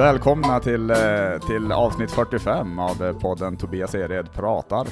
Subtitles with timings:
[0.00, 0.96] Välkomna till, eh,
[1.46, 4.86] till avsnitt 45 av eh, podden Tobias Ered pratar.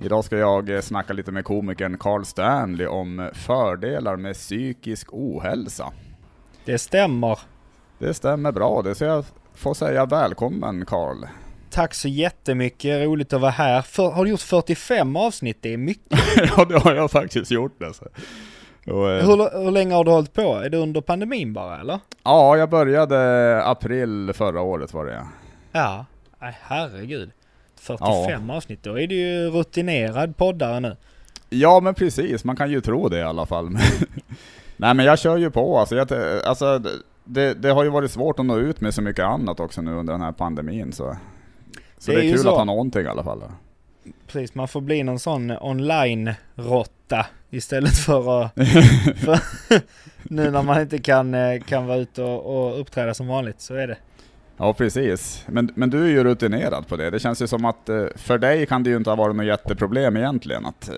[0.00, 5.92] Idag ska jag eh, snacka lite med komikern Carl Stanley om fördelar med psykisk ohälsa.
[6.64, 7.38] Det stämmer.
[7.98, 9.24] Det stämmer bra, det så jag
[9.54, 11.26] får säga välkommen Carl.
[11.70, 13.82] Tack så jättemycket, roligt att vara här.
[13.82, 15.58] För, har du gjort 45 avsnitt?
[15.60, 16.18] Det är mycket.
[16.56, 18.04] ja, det har jag faktiskt gjort alltså.
[18.86, 20.54] Och, eh, hur, hur länge har du hållit på?
[20.54, 22.00] Är det under pandemin bara eller?
[22.24, 25.26] Ja, jag började april förra året var det ja.
[25.72, 26.04] Ja,
[26.62, 27.30] herregud.
[27.80, 28.56] 45 ja.
[28.56, 30.96] avsnitt, då är du ju rutinerad poddare nu.
[31.50, 33.70] Ja men precis, man kan ju tro det i alla fall.
[34.76, 35.96] Nej men jag kör ju på alltså.
[35.96, 36.12] Jag,
[36.44, 36.82] alltså
[37.24, 39.94] det, det, har ju varit svårt att nå ut med så mycket annat också nu
[39.94, 41.16] under den här pandemin så.
[41.98, 42.48] Så det är, det är kul så.
[42.48, 43.42] att ha någonting i alla fall.
[44.26, 48.52] Precis, man får bli någon sån online-råtta istället för att...
[49.24, 49.40] för,
[50.22, 53.74] nu när man inte kan, eh, kan vara ute och, och uppträda som vanligt, så
[53.74, 53.96] är det.
[54.56, 57.10] Ja precis, men, men du är ju rutinerad på det.
[57.10, 59.46] Det känns ju som att eh, för dig kan det ju inte ha varit något
[59.46, 60.94] jätteproblem egentligen att, eh,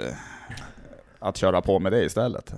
[1.19, 2.55] att köra på med det istället.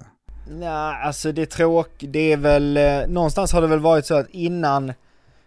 [0.50, 2.12] Nej, alltså det är tråkigt.
[2.12, 4.92] Det är väl, någonstans har det väl varit så att innan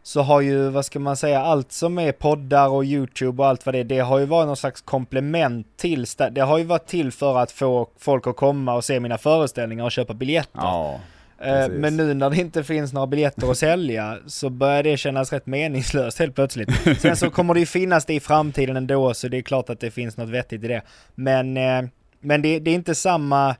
[0.03, 3.65] så har ju, vad ska man säga, allt som är poddar och YouTube och allt
[3.65, 6.87] vad det är, det har ju varit någon slags komplement till, det har ju varit
[6.87, 10.59] till för att få folk att komma och se mina föreställningar och köpa biljetter.
[10.61, 10.99] Ja,
[11.39, 15.33] eh, Men nu när det inte finns några biljetter att sälja så börjar det kännas
[15.33, 16.99] rätt meningslöst helt plötsligt.
[17.01, 19.79] Sen så kommer det ju finnas det i framtiden ändå så det är klart att
[19.79, 20.81] det finns något vettigt i det.
[21.15, 21.83] Men, eh,
[22.19, 23.55] men det, det är inte samma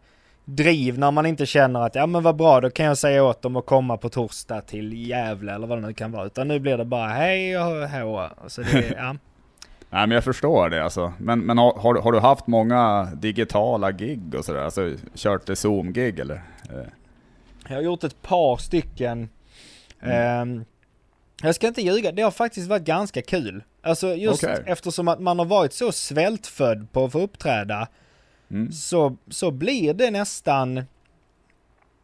[0.46, 3.42] driv när man inte känner att ja men vad bra då kan jag säga åt
[3.42, 6.26] dem att komma på torsdag till Gävle eller vad det nu kan vara.
[6.26, 8.30] Utan nu blir det bara hej och hå.
[8.48, 9.16] Så det, ja.
[9.90, 11.14] Nej men jag förstår det alltså.
[11.18, 14.62] Men, men har, har, har du haft många digitala gig och sådär?
[14.62, 16.44] Alltså kört det Zoom-gig eller?
[16.70, 16.88] Eh.
[17.68, 19.30] Jag har gjort ett par stycken.
[20.02, 20.42] Mm.
[20.42, 20.66] Um,
[21.42, 23.64] jag ska inte ljuga, det har faktiskt varit ganska kul.
[23.82, 24.64] Alltså just okay.
[24.66, 27.88] eftersom att man har varit så svältfödd på att få uppträda
[28.54, 28.72] Mm.
[28.72, 30.84] så, så blir det nästan...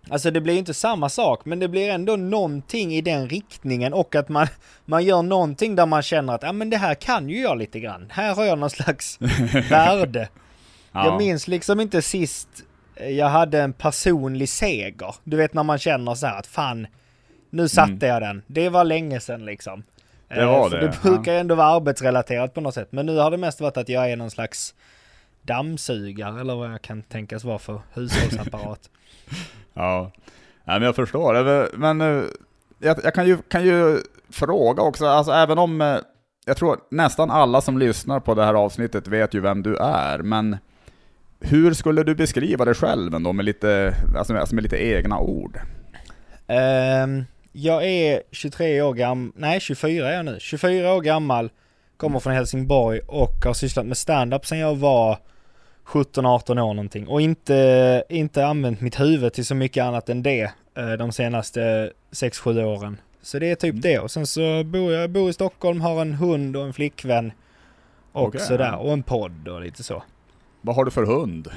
[0.09, 4.15] Alltså det blir inte samma sak, men det blir ändå någonting i den riktningen och
[4.15, 4.47] att man,
[4.85, 7.79] man gör någonting där man känner att ja men det här kan ju jag lite
[7.79, 8.05] grann.
[8.09, 9.17] Här har jag någon slags
[9.69, 10.29] värde.
[10.91, 11.05] Ja.
[11.05, 12.47] Jag minns liksom inte sist
[13.07, 15.15] jag hade en personlig seger.
[15.23, 16.87] Du vet när man känner så att fan,
[17.49, 18.09] nu satte mm.
[18.09, 18.41] jag den.
[18.47, 19.83] Det var länge sedan liksom.
[20.27, 20.79] Det var eh, det.
[20.79, 21.39] det brukar ja.
[21.39, 22.87] ändå vara arbetsrelaterat på något sätt.
[22.91, 24.75] Men nu har det mest varit att jag är någon slags
[25.49, 28.89] dammsugare eller vad jag kan tänkas vara för hushållsapparat.
[29.73, 30.11] ja.
[30.63, 31.77] ja, men jag förstår.
[31.77, 32.23] Men eh,
[32.79, 35.97] jag, jag, kan, ju, kan ju fråga också, alltså även om eh,
[36.45, 40.19] jag tror nästan alla som lyssnar på det här avsnittet vet ju vem du är,
[40.19, 40.57] men
[41.39, 45.19] hur skulle du beskriva dig själv ändå med lite, alltså med, alltså med lite egna
[45.19, 45.59] ord?
[46.47, 51.49] Um, jag är 23 år gammal, nej 24 är jag nu, 24 år gammal,
[51.97, 55.17] kommer från Helsingborg och har sysslat med stand-up sedan jag var
[55.89, 60.51] 17-18 år någonting och inte, inte använt mitt huvud till så mycket annat än det
[60.77, 62.97] eh, de senaste 6-7 åren.
[63.21, 63.81] Så det är typ mm.
[63.81, 67.31] det och sen så bor jag bor i Stockholm, har en hund och en flickvän
[68.11, 68.41] och okay.
[68.41, 70.03] sådär och en podd och lite så.
[70.61, 71.47] Vad har du för hund?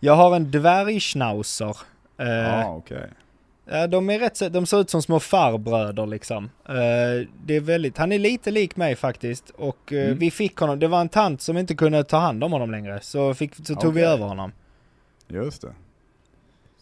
[0.00, 1.76] jag har en dvärgschnauzer.
[2.18, 3.06] Eh, ah, okay.
[3.72, 6.44] Ja, de är rätt de ser ut som små farbröder liksom.
[6.44, 10.18] Uh, det är väldigt, han är lite lik mig faktiskt och uh, mm.
[10.18, 13.00] vi fick honom, det var en tant som inte kunde ta hand om honom längre
[13.02, 13.92] så, fick, så tog okay.
[13.92, 14.52] vi över honom.
[15.28, 15.72] Just det.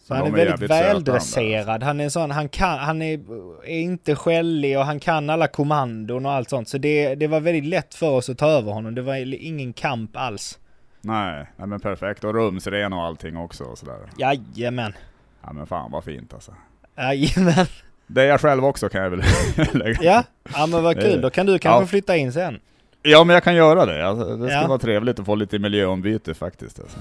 [0.09, 1.83] Så han är, är väldigt väldresserad.
[1.83, 3.19] Han är sån, han kan, han är,
[3.65, 6.69] är inte skällig och han kan alla kommandon och allt sånt.
[6.69, 8.95] Så det, det var väldigt lätt för oss att ta över honom.
[8.95, 10.59] Det var ingen kamp alls.
[11.01, 12.23] Nej, nej men perfekt.
[12.23, 13.97] Och rumsren och allting också och sådär.
[14.17, 14.93] Jajamän.
[15.41, 16.53] Ja men fan vad fint alltså.
[16.99, 17.65] Jajamän.
[18.07, 19.21] Det är jag själv också kan jag väl
[19.73, 20.23] lägga Ja,
[20.53, 21.21] ja men vad kul.
[21.21, 21.87] Då kan du kanske ja.
[21.87, 22.59] flytta in sen.
[23.01, 24.07] Ja men jag kan göra det.
[24.07, 24.67] Alltså, det ska ja.
[24.67, 26.79] vara trevligt att få lite miljöombyte faktiskt.
[26.79, 26.97] Alltså.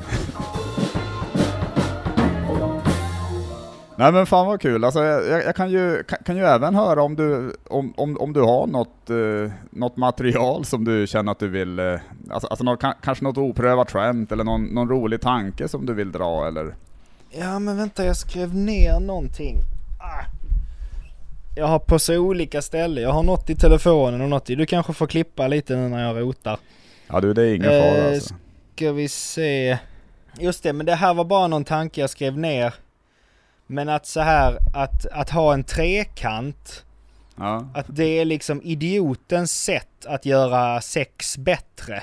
[3.96, 7.02] Nej men fan vad kul, alltså, jag, jag kan, ju, kan, kan, ju även höra
[7.02, 11.38] om du, om, om, om du har något, eh, något material som du känner att
[11.38, 11.94] du vill, eh,
[12.30, 16.12] alltså, alltså något, kanske något oprövat skämt eller någon, någon rolig tanke som du vill
[16.12, 16.74] dra eller?
[17.30, 19.56] Ja men vänta jag skrev ner någonting.
[21.54, 23.02] Jag har på så olika ställen.
[23.02, 24.54] Jag har något i telefonen och något i...
[24.54, 26.58] Du kanske får klippa lite nu när jag rotar.
[27.06, 28.34] Ja du, det är ingen fara eh, alltså.
[28.74, 29.78] Ska vi se.
[30.38, 32.74] Just det, men det här var bara någon tanke jag skrev ner.
[33.66, 36.84] Men att så här, att, att ha en trekant.
[37.36, 37.68] Ja.
[37.74, 42.02] Att det är liksom idiotens sätt att göra sex bättre.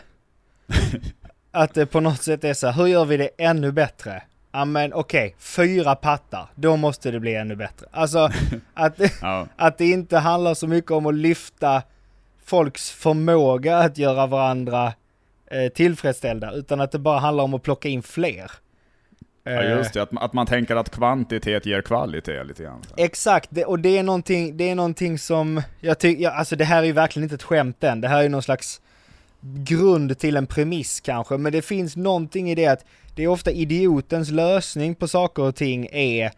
[1.52, 4.24] att det på något sätt är så här, hur gör vi det ännu bättre?
[4.56, 5.34] Ja men okej, okay.
[5.40, 7.88] fyra pattar, då måste det bli ännu bättre.
[7.92, 8.30] Alltså
[8.74, 9.48] att, ja.
[9.56, 11.84] att det inte handlar så mycket om att lyfta
[12.46, 14.94] folks förmåga att göra varandra
[15.52, 18.52] eh, tillfredsställda, utan att det bara handlar om att plocka in fler.
[19.44, 22.82] Ja just det, att, att man tänker att kvantitet ger kvalitet lite grann.
[22.98, 26.66] Exakt, det, och det är någonting, det är någonting som jag tycker, ja, alltså det
[26.66, 28.82] här är ju verkligen inte ett skämt än, det här är någon slags
[29.42, 32.86] grund till en premiss kanske, men det finns någonting i det att
[33.16, 36.32] det är ofta idiotens lösning på saker och ting är,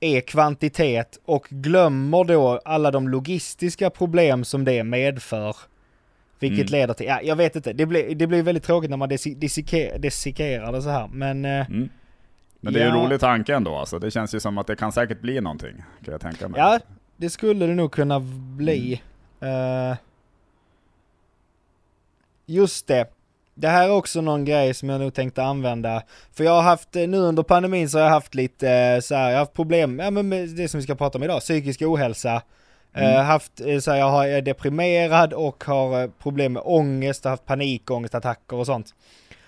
[0.00, 5.56] är kvantitet och glömmer då alla de logistiska problem som det medför.
[6.38, 6.80] Vilket mm.
[6.80, 10.72] leder till, ja jag vet inte, det blir, det blir väldigt tråkigt när man dissekerar
[10.72, 11.44] det så här, men...
[11.44, 11.88] Eh, mm.
[12.60, 12.96] Men det är ja.
[12.96, 13.98] en rolig tanke ändå alltså.
[13.98, 16.60] Det känns ju som att det kan säkert bli någonting, kan jag tänka mig.
[16.60, 16.80] Ja,
[17.16, 18.20] det skulle det nog kunna
[18.56, 19.02] bli.
[19.40, 19.90] Mm.
[19.90, 19.96] Uh,
[22.46, 23.06] just det.
[23.60, 26.02] Det här är också någon grej som jag nog tänkte använda.
[26.32, 29.14] För jag har haft, eh, nu under pandemin så har jag haft lite eh, så
[29.14, 31.40] här, jag har haft problem, ja men med det som vi ska prata om idag,
[31.40, 32.42] psykisk ohälsa.
[32.94, 33.10] Mm.
[33.10, 37.46] Uh, haft, så här, jag har, är deprimerad och har problem med ångest, har haft
[37.46, 38.94] panikångestattacker och sånt.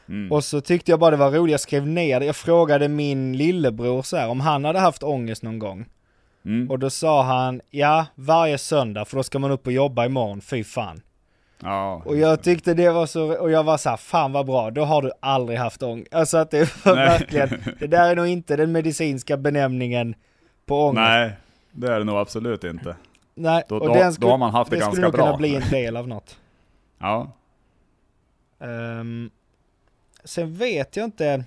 [0.09, 0.33] Mm.
[0.33, 3.37] Och så tyckte jag bara det var roligt, jag skrev ner det, jag frågade min
[3.37, 5.87] lillebror så här, om han hade haft ångest någon gång.
[6.45, 6.71] Mm.
[6.71, 10.41] Och då sa han, ja varje söndag för då ska man upp och jobba imorgon,
[10.41, 11.01] fy fan.
[11.63, 14.71] Ja, och jag tyckte det var så, och jag var så här, fan vad bra,
[14.71, 16.15] då har du aldrig haft ångest.
[16.15, 17.07] Alltså att det var Nej.
[17.07, 20.15] verkligen, det där är nog inte den medicinska benämningen
[20.67, 21.01] på ångest.
[21.01, 21.33] Nej,
[21.73, 22.97] det är det nog absolut inte.
[23.35, 25.11] Nej, då, och då, den skulle, då har man haft det, det ganska bra.
[25.11, 26.37] Det skulle kunna bli en del av något.
[26.99, 27.33] ja.
[28.59, 29.31] Um,
[30.25, 31.45] sen vet jag inte,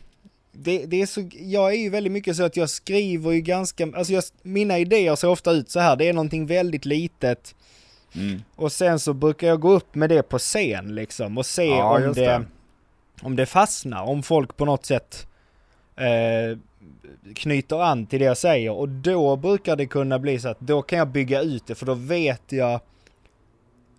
[0.51, 3.91] det, det, är så, jag är ju väldigt mycket så att jag skriver ju ganska,
[3.95, 7.55] alltså jag, mina idéer ser ofta ut så här, det är någonting väldigt litet
[8.15, 8.43] Mm.
[8.55, 11.95] Och sen så brukar jag gå upp med det på scen liksom och se ja,
[11.95, 12.45] om, det, det,
[13.21, 15.27] om det fastnar, om folk på något sätt
[15.95, 16.57] eh,
[17.35, 20.81] knyter an till det jag säger och då brukar det kunna bli så att då
[20.81, 22.79] kan jag bygga ut det för då vet jag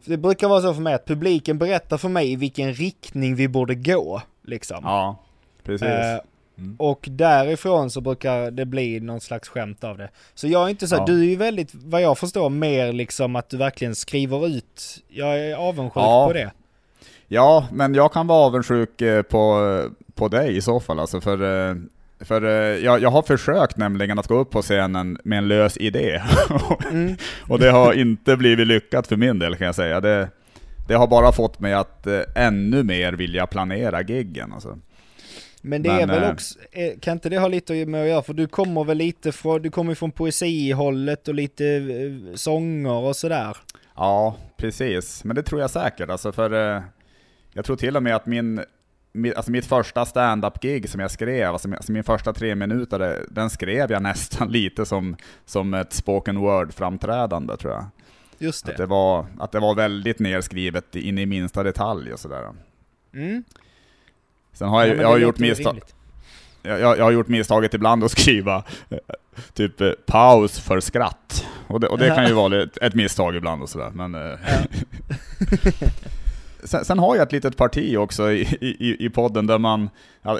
[0.05, 3.49] det brukar vara så för mig att publiken berättar för mig i vilken riktning vi
[3.49, 4.23] borde gå.
[4.43, 4.79] Liksom.
[4.83, 5.17] Ja,
[5.63, 5.89] precis.
[5.89, 6.21] Eh,
[6.59, 6.77] Mm.
[6.79, 10.11] Och därifrån så brukar det bli någon slags skämt av det.
[10.35, 11.05] Så jag är inte så, ja.
[11.07, 15.03] du är ju väldigt, vad jag förstår, mer liksom att du verkligen skriver ut.
[15.09, 16.27] Jag är avundsjuk ja.
[16.27, 16.51] på det.
[17.29, 19.83] Ja, men jag kan vara avundsjuk eh, på,
[20.15, 21.77] på dig i så fall alltså, för eh,
[22.21, 25.77] för eh, jag, jag har försökt nämligen att gå upp på scenen med en lös
[25.77, 26.23] idé.
[26.91, 27.17] mm.
[27.49, 30.01] och det har inte blivit lyckat för min del kan jag säga.
[30.01, 30.29] Det,
[30.89, 34.53] det har bara fått mig att ännu mer vilja planera giggen.
[34.53, 34.79] Alltså.
[35.67, 38.09] Men det men, är väl äh, också, eh, kan inte det ha lite med att
[38.09, 38.23] göra?
[38.23, 43.17] För du kommer väl lite från, du kommer från poesihållet och lite eh, sånger och
[43.17, 43.57] sådär?
[43.97, 45.25] Ja, precis.
[45.25, 46.11] Men det tror jag säkert.
[46.11, 46.83] Alltså för, eh,
[47.53, 48.61] jag tror till och med att min,
[49.37, 53.51] alltså mitt första stand-up-gig som jag skrev, alltså min, alltså min första tre minuter, den
[53.51, 57.87] skrev jag nästan lite som, som ett spoken word-framträdande tror jag.
[58.39, 58.73] Just det.
[58.73, 62.49] Att det, var, att det var väldigt nerskrivet in i minsta detalj och sådär.
[63.15, 63.45] Mm.
[64.55, 65.81] Sen har jag, ja, jag har gjort misstag.
[66.63, 68.99] Jag, jag, jag, har gjort misstaget ibland att skriva eh,
[69.55, 71.47] typ eh, paus för skratt.
[71.67, 73.91] Och det, och det kan ju vara ett, ett misstag ibland och sådär.
[73.95, 75.89] Men, eh, ja.
[76.65, 79.91] sen, sen, har jag ett litet parti också i, i, i podden där man,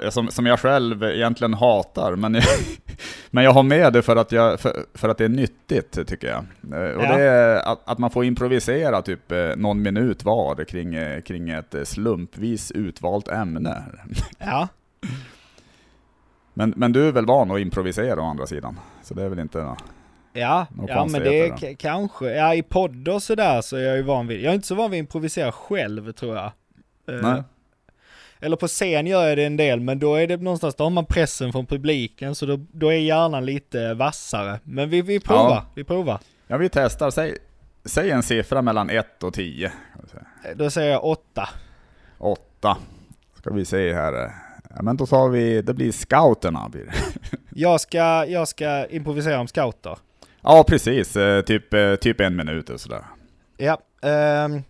[0.09, 2.43] som, som jag själv egentligen hatar, men jag,
[3.29, 6.27] men jag har med det för att, jag, för, för att det är nyttigt tycker
[6.27, 6.45] jag.
[6.97, 7.17] Och ja.
[7.17, 12.71] det är att, att, man får improvisera typ någon minut var kring, kring ett slumpvis
[12.71, 13.83] utvalt ämne.
[14.37, 14.67] Ja.
[16.57, 18.79] Men, men du är väl van att improvisera å andra sidan?
[19.03, 19.75] Så det är väl inte
[20.35, 24.01] Ja, ja men det är kanske, ja i podd och sådär så är jag ju
[24.01, 26.51] van vid, jag är inte så van vid att improvisera själv tror jag.
[27.07, 27.43] Eh, Nej.
[28.39, 30.91] Eller på scen gör jag det en del, men då är det någonstans, då har
[30.91, 34.59] man pressen från publiken, så då, då är hjärnan lite vassare.
[34.63, 35.65] Men vi, vi provar, ja.
[35.75, 36.19] vi provar.
[36.47, 37.09] Ja, vi testar.
[37.09, 37.37] Säg,
[37.85, 39.71] säg en siffra mellan 1 och 10.
[40.55, 41.49] Då säger jag 8.
[42.17, 42.77] 8.
[43.37, 44.31] Ska vi se här.
[44.75, 46.69] Ja, men då tar vi, det blir scouterna.
[46.69, 46.93] Blir
[47.49, 49.97] jag, ska, jag ska improvisera om scouter.
[50.45, 51.15] Ja, precis.
[51.15, 53.05] Eh, typ, eh, typ en minut och sådär.
[53.57, 53.81] Ja.
[54.01, 54.63] Um,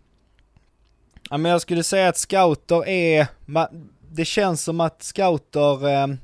[1.29, 3.27] ja, men jag skulle säga att scouter är,
[4.12, 6.17] det känns som att scouter, um,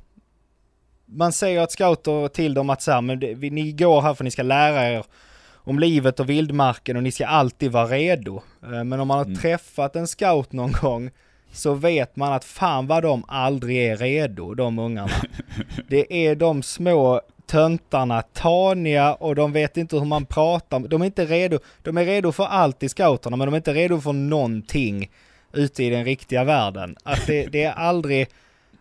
[1.05, 4.23] man säger att scouter till dem att så här, men det, ni går här för
[4.23, 5.05] ni ska lära er
[5.53, 8.41] om livet och vildmarken och ni ska alltid vara redo.
[8.63, 9.37] Uh, men om man har mm.
[9.37, 11.11] träffat en scout någon gång
[11.51, 15.13] så vet man att fan vad de aldrig är redo, de ungarna.
[15.87, 20.79] Det är de små töntarna, taniga och de vet inte hur man pratar.
[20.79, 21.59] De är inte redo.
[21.81, 25.11] De är redo för allt i scouterna men de är inte redo för någonting
[25.53, 26.95] ute i den riktiga världen.
[27.03, 28.27] Att det, det är aldrig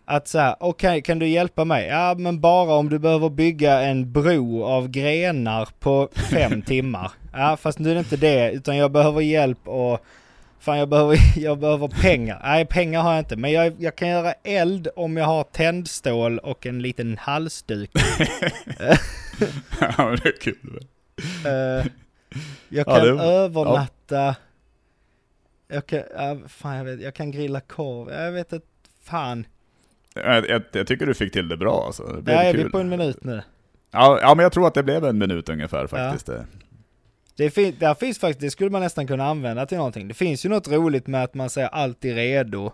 [0.05, 1.87] Att så här, okej kan du hjälpa mig?
[1.87, 7.11] Ja men bara om du behöver bygga en bro av grenar på fem timmar.
[7.33, 9.99] Ja fast nu är det inte det utan jag behöver hjälp och
[10.61, 12.39] Fan jag behöver, jag behöver pengar.
[12.43, 16.39] Nej pengar har jag inte men jag, jag kan göra eld om jag har tändstål
[16.39, 17.91] och en liten halsduk.
[19.79, 20.79] ja det är kul.
[21.45, 21.51] Eh,
[22.69, 24.35] jag Ja, kan det- övernatta.
[25.67, 28.09] Jag kan, ja, fan jag vet, jag kan grilla korv.
[28.11, 28.67] Jag vet inte,
[29.03, 29.45] fan.
[30.15, 32.03] Jag, jag, jag tycker du fick till det bra alltså.
[32.03, 33.41] Det blev Ja, är vi på en minut nu?
[33.91, 36.25] Ja, ja, men jag tror att det blev en minut ungefär faktiskt.
[36.25, 36.45] det.
[37.35, 40.07] Det, fin- där finns faktiskt, det skulle man nästan kunna använda till någonting.
[40.07, 42.71] Det finns ju något roligt med att man säger alltid redo.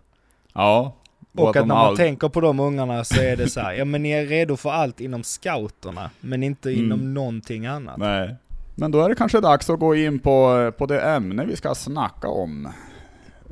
[0.54, 0.96] Ja.
[1.38, 3.74] Och att, de när man all- tänker på de ungarna så är det så här,
[3.74, 6.86] ja men ni är redo för allt inom scouterna, men inte Mm.
[6.86, 7.98] inom någonting annat.
[7.98, 8.36] Nej.
[8.76, 11.76] Men då är det kanske dags att gå in på, på det ämne vi ska
[11.76, 12.68] snacka om.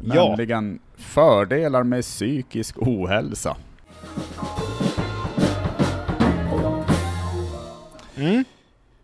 [0.03, 0.27] Ja.
[0.29, 3.57] Nämligen fördelar med psykisk ohälsa.
[8.17, 8.43] Mm?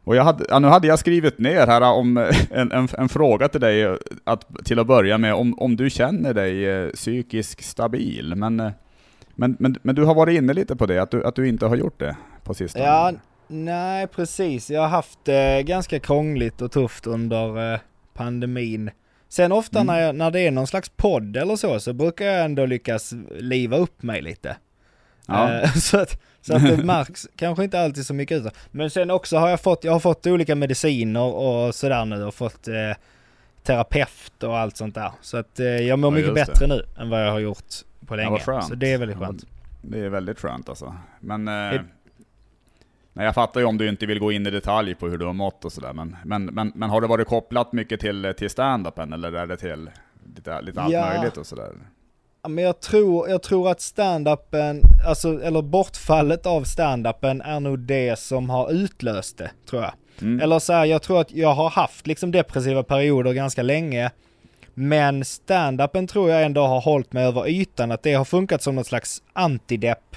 [0.03, 2.17] Och jag hade, ja, nu hade jag skrivit ner här om
[2.51, 6.33] en, en, en fråga till dig att, till att börja med, om, om du känner
[6.33, 8.35] dig eh, psykiskt stabil.
[8.35, 8.71] Men, eh,
[9.35, 11.65] men, men, men du har varit inne lite på det, att du, att du inte
[11.65, 12.85] har gjort det på sistone.
[12.85, 13.11] Ja,
[13.47, 14.69] nej precis.
[14.69, 17.79] Jag har haft det ganska krångligt och tufft under eh,
[18.13, 18.91] pandemin.
[19.29, 19.87] Sen ofta Mm.
[19.95, 23.13] när, jag, när det är någon slags podd eller så, så brukar jag ändå lyckas
[23.39, 24.55] liva upp mig lite.
[25.33, 25.61] Ja.
[25.61, 28.53] Eh, så, att, så att det märks kanske inte alltid så mycket ut.
[28.71, 32.35] Men sen också har jag fått, jag har fått olika mediciner och sådär nu och
[32.35, 32.73] fått eh,
[33.63, 35.11] terapeut och allt sånt där.
[35.21, 36.51] Så att eh, jag mår Ja, mycket just det.
[36.53, 37.65] bättre nu än vad jag har gjort
[38.07, 38.39] på Ja, länge.
[38.39, 38.65] skönt.
[38.67, 39.45] så det är väldigt Ja, skönt.
[39.81, 40.95] Det är väldigt skönt alltså.
[41.19, 41.47] Men...
[41.47, 41.83] Eh, Det-
[43.13, 45.25] nej, jag fattar ju om du inte vill gå in i detalj på hur du
[45.25, 48.49] har mått och sådär, men, men, men, men har det varit kopplat mycket till, till
[48.49, 49.89] stand-upen eller är det till
[50.35, 51.13] lite, lite allt Ja.
[51.15, 51.71] möjligt och sådär?
[52.43, 57.79] Ja, men jag tror, jag tror att stand-upen, alltså, eller bortfallet av stand-upen är nog
[57.79, 59.93] det som har utlöst det, tror jag.
[60.21, 60.39] Mm.
[60.39, 64.11] Eller så här, jag tror att jag har haft liksom depressiva perioder ganska länge.
[64.73, 68.75] Men stand-upen tror jag ändå har hållit mig över ytan, att det har funkat som
[68.75, 70.15] något slags antidepp.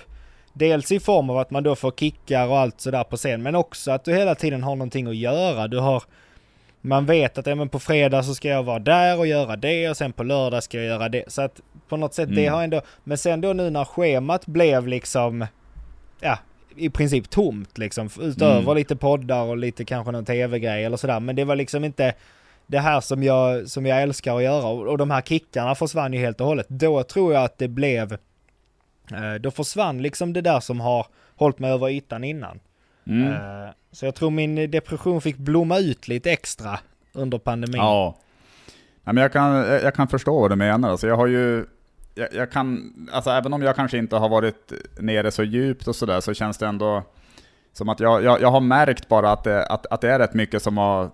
[0.52, 3.54] Dels i form av att man då får kickar och allt sådär på scen, men
[3.54, 5.68] också att du hela tiden har någonting att göra.
[5.68, 6.02] Du har,
[6.86, 9.96] man vet att även på fredag så ska jag vara där och göra det och
[9.96, 11.24] sen på lördag ska jag göra det.
[11.32, 12.54] Så att på något sätt det Mm.
[12.54, 15.46] har ändå, men sen då nu när schemat blev liksom,
[16.20, 16.38] ja,
[16.76, 18.08] i princip tomt liksom.
[18.20, 18.76] Utöver Mm.
[18.76, 21.20] lite poddar och lite kanske någon tv-grej eller sådär.
[21.20, 22.14] Men det var liksom inte
[22.66, 24.66] det här som jag, som jag älskar att göra.
[24.66, 26.66] Och, och de här kickarna försvann ju helt och hållet.
[26.68, 28.12] Då tror jag att det blev,
[29.12, 32.60] eh, då försvann liksom det där som har hållit mig över ytan innan.
[33.06, 33.32] Mm.
[33.32, 36.78] Eh, så jag tror min depression fick blomma ut lite extra
[37.12, 37.76] under pandemin.
[37.80, 38.16] Ja.
[39.02, 40.90] Nej, men jag, kan, jag jag kan förstå vad du menar.
[40.90, 41.66] Alltså jag har ju,
[42.14, 45.96] jag, jag kan, alltså även om jag kanske inte har varit nere så djupt och
[45.96, 47.02] sådär, så känns det ändå
[47.73, 50.34] som att jag, jag, jag har märkt bara att det, att, att det är rätt
[50.34, 51.11] mycket som har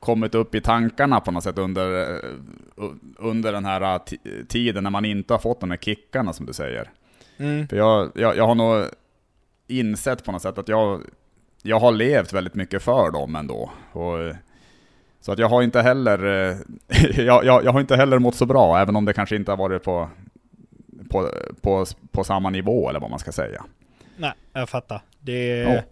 [0.00, 2.18] kommit upp i tankarna på något sätt under, eh,
[3.18, 6.46] under den här eh, ti- tiden när man inte har fått de här kickarna som
[6.46, 6.90] du säger.
[7.36, 7.68] Mm.
[7.68, 8.84] För jag, jag, jag har nog
[9.66, 11.02] insett på något sätt att jag,
[11.62, 13.70] jag har levt väldigt mycket för dem ändå.
[13.92, 14.18] Och,
[15.20, 16.56] så att jag har inte heller, eh,
[17.24, 19.56] jag, jag, jag har inte heller mått så bra, även om det kanske inte har
[19.56, 20.08] varit på,
[21.10, 21.28] på,
[21.60, 23.64] på, på samma nivå eller vad man ska säga.
[24.16, 25.00] Nej, jag fattar.
[25.20, 25.82] Det är, Ja,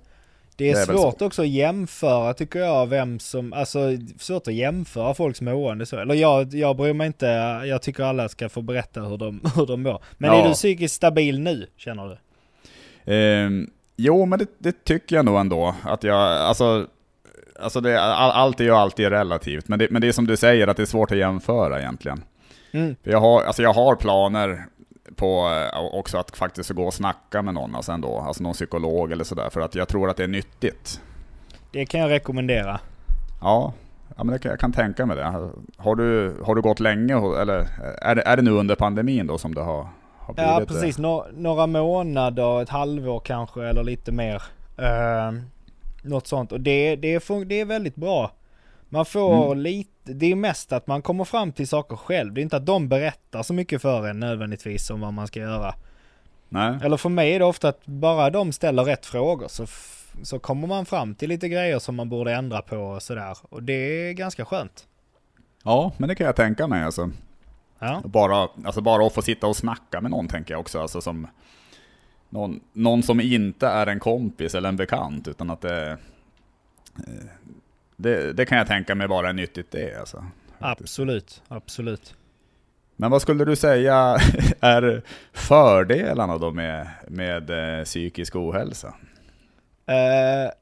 [0.56, 3.78] det är, det är svårt också att jämföra tycker jag vem som, alltså
[4.18, 5.98] svårt att jämföra folks mående så.
[5.98, 7.26] Eller jag, jag bryr mig inte,
[7.66, 10.02] jag tycker alla ska få berätta hur de, hur de mår.
[10.18, 10.42] Men Ja.
[10.44, 12.18] är du psykiskt stabil nu, känner du?
[13.04, 15.74] Ehm, jo, men det, det tycker jag nog ändå.
[15.82, 16.86] Att jag, alltså,
[17.60, 20.36] alltså det, all, allt är ju alltid relativt, men det, men det är som du
[20.36, 22.24] säger, att det är svårt att jämföra egentligen.
[22.72, 22.96] Mm.
[23.02, 24.66] Jag har, alltså jag har planer
[25.16, 29.12] på eh, också att faktiskt gå och snacka med någon, alltså ändå, alltså någon psykolog
[29.12, 31.00] eller sådär, för att jag tror att det är nyttigt.
[31.72, 32.80] Det kan jag rekommendera.
[33.40, 33.72] Ja,
[34.16, 35.50] ja men kan, jag kan tänka mig det.
[35.76, 37.66] Har du, har du gått länge, eller
[38.02, 39.86] är det, är det nu under pandemin då som det har,
[40.26, 40.98] har blivit Ja, precis.
[40.98, 44.42] Nå- några månader, ett halvår kanske, eller lite mer.
[44.78, 45.40] Uh,
[46.02, 46.52] något sånt.
[46.52, 48.30] Och det, det, är, det är väldigt bra.
[48.88, 49.58] Man får Mm.
[49.58, 52.34] lite, det är mest att man kommer fram till saker själv.
[52.34, 55.40] Det är inte att de berättar så mycket för en nödvändigtvis om vad man ska
[55.40, 55.74] göra.
[56.48, 56.78] Nej?
[56.84, 59.66] Eller för mig är det ofta att bara de ställer rätt frågor så,
[60.22, 63.36] så kommer man fram till lite grejer som man borde ändra på och sådär.
[63.42, 63.72] Och det
[64.08, 64.86] är ganska skönt.
[65.64, 67.10] Ja, men det kan jag tänka mig alltså.
[67.84, 71.00] Ja, Bara, alltså bara att få sitta och snacka med någon tänker jag också, alltså
[71.00, 71.26] som
[72.30, 75.90] någon, någon som inte är en kompis eller en bekant, utan att det,
[76.96, 77.26] eh,
[77.96, 80.24] det, det kan jag tänka mig bara är nyttigt det alltså.
[80.58, 82.14] absolut, absolut.
[82.96, 84.16] Men vad skulle du säga
[84.60, 88.88] är fördelarna då med, med eh, psykisk ohälsa?
[89.90, 90.52] Uh,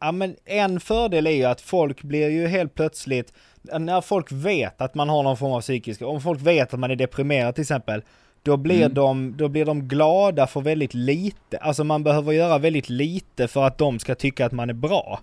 [0.00, 3.32] ja, men en fördel är ju att folk blir ju helt plötsligt,
[3.72, 6.90] när folk vet att man har någon form av psykisk, om folk vet att man
[6.90, 8.02] är deprimerad till exempel,
[8.42, 8.94] då blir, mm.
[8.94, 11.58] de, då blir de glada för väldigt lite.
[11.58, 15.20] Alltså man behöver göra väldigt lite för att de ska tycka att man är bra.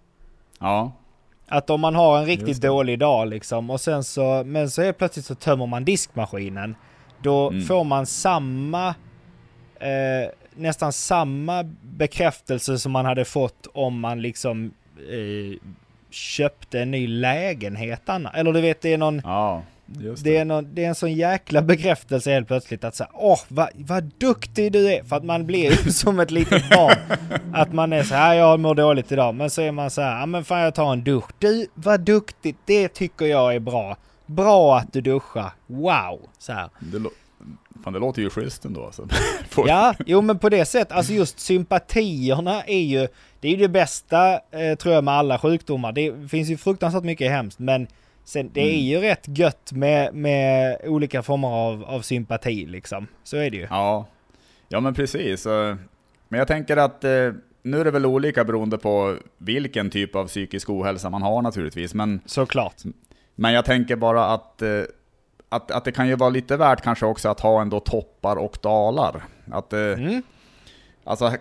[0.60, 0.92] Ja.
[1.48, 4.94] Att om man har en riktigt dålig dag liksom och sen så, men så är
[4.94, 6.76] plötsligt så tömmer man diskmaskinen.
[7.22, 7.62] Då mm.
[7.62, 8.88] får man samma,
[9.80, 15.60] eh, nästan samma bekräftelse som man hade fått om man liksom eh,
[16.16, 18.30] köpte en ny lägenhet Anna.
[18.30, 19.64] Eller du vet det är någon, ja.
[19.86, 20.24] Det.
[20.24, 23.70] Det, är någon, det är en sån jäkla bekräftelse helt plötsligt att säga åh vad,
[23.76, 25.04] vad duktig du är.
[25.04, 26.98] För att man blir ju som ett litet barn.
[27.54, 29.36] Att man är så här, jag mår dåligt idag.
[29.36, 31.30] Men så är man så här, ja men fan jag tar en dusch.
[31.40, 33.98] Du, vad duktigt, det tycker jag är bra.
[34.26, 35.52] Bra att du duschar.
[35.68, 36.30] Wow!
[36.40, 36.70] Så här.
[36.80, 37.00] Det,
[37.84, 38.92] fan, det låter ju schysst ändå.
[39.50, 39.66] Så.
[39.68, 43.08] ja, jo men på det sättet, alltså just sympatierna är ju,
[43.46, 45.92] det är ju det bästa eh, tror jag med alla sjukdomar.
[45.92, 47.88] Det finns ju fruktansvärt mycket hemskt men
[48.24, 48.86] Sen det är mm.
[48.86, 53.08] ju rätt gött med, med olika former av, av sympati liksom.
[53.24, 53.68] Så är det ju.
[53.70, 54.08] Ja,
[54.70, 55.46] ja men precis.
[56.28, 60.28] Men jag tänker att eh, nu är det väl olika beroende på vilken typ av
[60.28, 61.94] psykisk ohälsa man har naturligtvis.
[61.94, 62.82] Men, Såklart.
[63.36, 64.82] Men jag tänker bara att, eh,
[65.50, 68.58] att, att det kan ju vara lite värt kanske också att ha ändå toppar och
[68.62, 69.24] dalar.
[69.52, 70.22] Att, eh, mm.
[71.08, 71.34] Alltså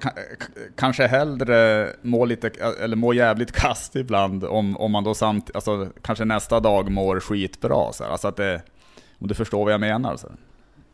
[0.77, 2.51] kanske hellre må lite,
[2.83, 7.21] eller må jävligt kast ibland om, om man då samt, alltså kanske nästa dag mår
[7.21, 8.11] skitbra så här.
[8.11, 8.63] Alltså att det,
[9.19, 10.29] om du förstår vad jag menar så.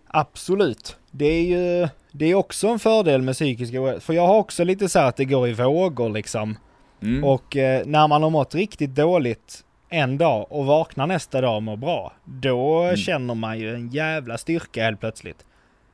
[0.06, 0.96] Absolut.
[1.10, 4.00] Det är ju, det är också en fördel med psykiska ohälsa.
[4.00, 6.56] För jag har också lite så att det går i vågor liksom.
[7.02, 7.24] Mm.
[7.24, 11.62] Och eh, när man har mått riktigt dåligt en dag och vaknar nästa dag och
[11.62, 12.12] mår bra.
[12.24, 12.96] Då mm.
[12.96, 15.44] känner man ju en jävla styrka helt plötsligt.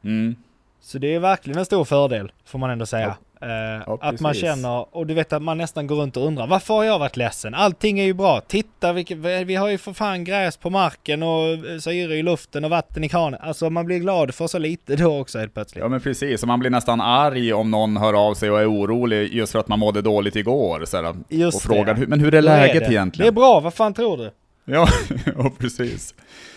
[0.04, 0.36] Mm.
[0.86, 3.16] Så det är verkligen en stor fördel, får man ändå säga.
[3.40, 3.46] Ja.
[3.46, 6.46] Uh, ja, att man känner, och du vet att man nästan går runt och undrar
[6.46, 7.54] varför har jag varit ledsen?
[7.54, 8.40] Allting är ju bra.
[8.40, 12.64] Titta, vilket, vi har ju för fan gräs på marken och eh, syre i luften
[12.64, 13.40] och vatten i kranen.
[13.42, 15.82] Alltså man blir glad för så lite då också helt plötsligt.
[15.82, 18.72] Ja men precis, och man blir nästan arg om någon hör av sig och är
[18.72, 20.84] orolig just för att man mådde dåligt igår.
[20.84, 22.06] Så just och frågar, det.
[22.06, 23.24] men hur är läget är egentligen?
[23.26, 24.30] Det är bra, vad fan tror du?
[24.64, 24.88] Ja,
[25.36, 26.14] ja precis.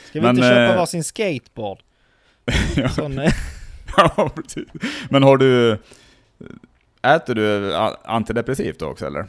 [0.09, 0.77] Ska vi men, inte köpa äh...
[0.77, 1.79] varsin skateboard?
[2.75, 2.89] ja.
[2.89, 3.21] Sån,
[3.97, 4.67] ja, precis.
[5.09, 5.77] Men har du...
[7.01, 9.25] Äter du antidepressivt också eller?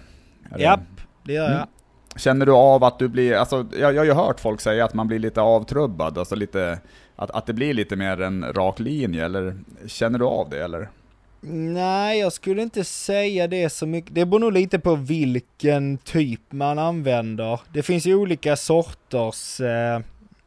[0.58, 0.80] Japp,
[1.24, 1.52] det gör jag.
[1.52, 1.68] Mm.
[2.16, 4.94] Känner du av att du blir, alltså jag, jag har ju hört folk säga att
[4.94, 6.78] man blir lite avtrubbad, alltså lite,
[7.16, 10.88] att, att det blir lite mer en rak linje, eller känner du av det eller?
[11.52, 14.14] Nej, jag skulle inte säga det så mycket.
[14.14, 17.60] Det beror nog lite på vilken typ man använder.
[17.72, 19.96] Det finns ju olika sorters, eh,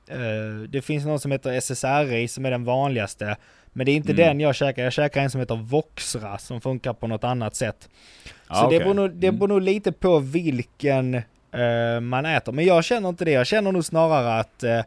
[0.08, 3.36] eh, det finns någon som heter SSRI som är den vanligaste.
[3.73, 4.27] Men det är inte mm.
[4.27, 7.89] den jag käkar, jag käkar en som heter Voxra som funkar på något annat sätt.
[8.23, 8.77] Så ah, okay.
[8.77, 9.39] det, beror nog, det mm.
[9.39, 12.51] beror nog lite på vilken uh, man äter.
[12.51, 14.81] Men jag känner inte det, jag känner nog snarare att uh,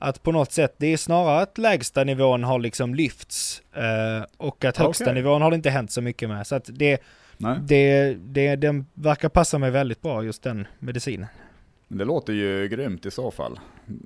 [0.00, 3.62] att på något sätt, det är snarare att lägsta nivån har liksom lyfts.
[3.76, 5.14] Uh, och att högsta okay.
[5.14, 6.46] nivån har det inte hänt så mycket med.
[6.46, 7.02] Så att det,
[7.60, 11.26] det, det, den verkar passa mig väldigt bra, just den medicinen.
[11.92, 13.60] Det låter ju grymt i så fall.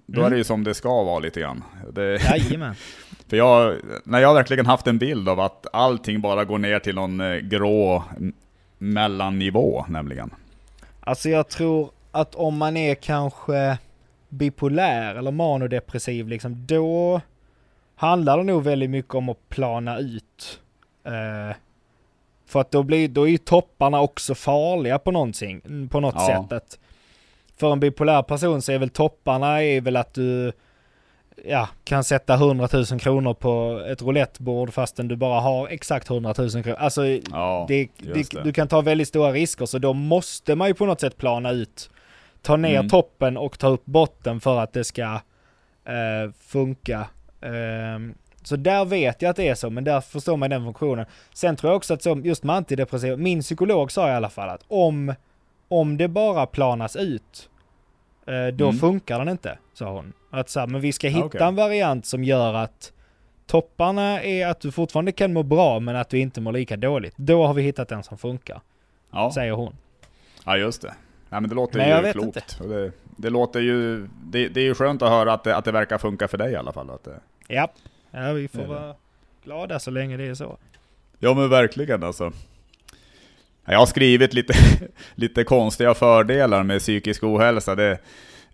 [0.06, 0.26] Då mm.
[0.26, 1.64] är det ju som det ska vara lite grann.
[1.92, 2.18] Det,
[3.28, 6.94] för jag, när jag verkligen haft en bild av att allting bara går ner till
[6.94, 8.04] någon eh, grå
[8.78, 10.30] mellannivå nämligen.
[11.00, 13.78] Alltså jag tror att om man är kanske
[14.28, 17.20] bipolär eller manodepressiv liksom, då
[17.96, 20.60] handlar det nog väldigt mycket om att plana ut.
[21.06, 21.56] Uh,
[22.46, 26.46] för att då, blir, då är ju topparna också farliga på någonting, på något ja.
[26.50, 26.78] sätt.
[27.56, 30.52] För en bipolär person så är väl topparna är väl att du
[31.44, 36.34] ja, kan sätta 100 000 kronor på ett roulettebord fastän du bara har exakt 100
[36.38, 36.76] 000 kronor.
[36.78, 38.42] Alltså, ja, det, det, det.
[38.44, 41.50] du kan ta väldigt stora risker så då måste man ju på något sätt plana
[41.50, 41.90] ut.
[42.42, 42.88] Ta ner mm.
[42.88, 45.02] toppen och ta upp botten för att det ska
[45.84, 47.06] eh, funka.
[47.40, 51.06] Eh, så där vet jag att det är så, men där förstår man den funktionen.
[51.34, 54.48] Sen tror jag också att så, just med antidepressiva, min psykolog sa i alla fall
[54.48, 55.14] att om
[55.68, 57.50] om det bara planas ut,
[58.26, 58.78] eh, då mm.
[58.78, 60.12] funkar den inte, sa hon.
[60.30, 61.48] Att så här, men vi ska hitta okay.
[61.48, 62.92] en variant som gör att
[63.46, 67.14] topparna är att du fortfarande kan må bra, men att du inte mår lika dåligt.
[67.16, 68.60] Då har vi hittat en som funkar.
[69.10, 69.32] Ja.
[69.34, 69.76] Säger hon.
[70.44, 70.94] Ja, just det.
[71.30, 72.58] Ja, men det låter men ju klokt.
[72.58, 75.72] Det, det, låter ju, det, det, är ju skönt att höra att det, att det
[75.72, 76.90] verkar funka för dig i alla fall.
[76.90, 77.20] Att det...
[77.48, 77.68] Ja,
[78.10, 78.94] ja vi får vara
[79.44, 80.58] glada så länge det är så.
[81.18, 82.32] Ja men verkligen alltså.
[83.64, 84.54] Jag har skrivit lite,
[85.14, 87.74] lite konstiga fördelar med psykisk ohälsa.
[87.74, 87.98] Det,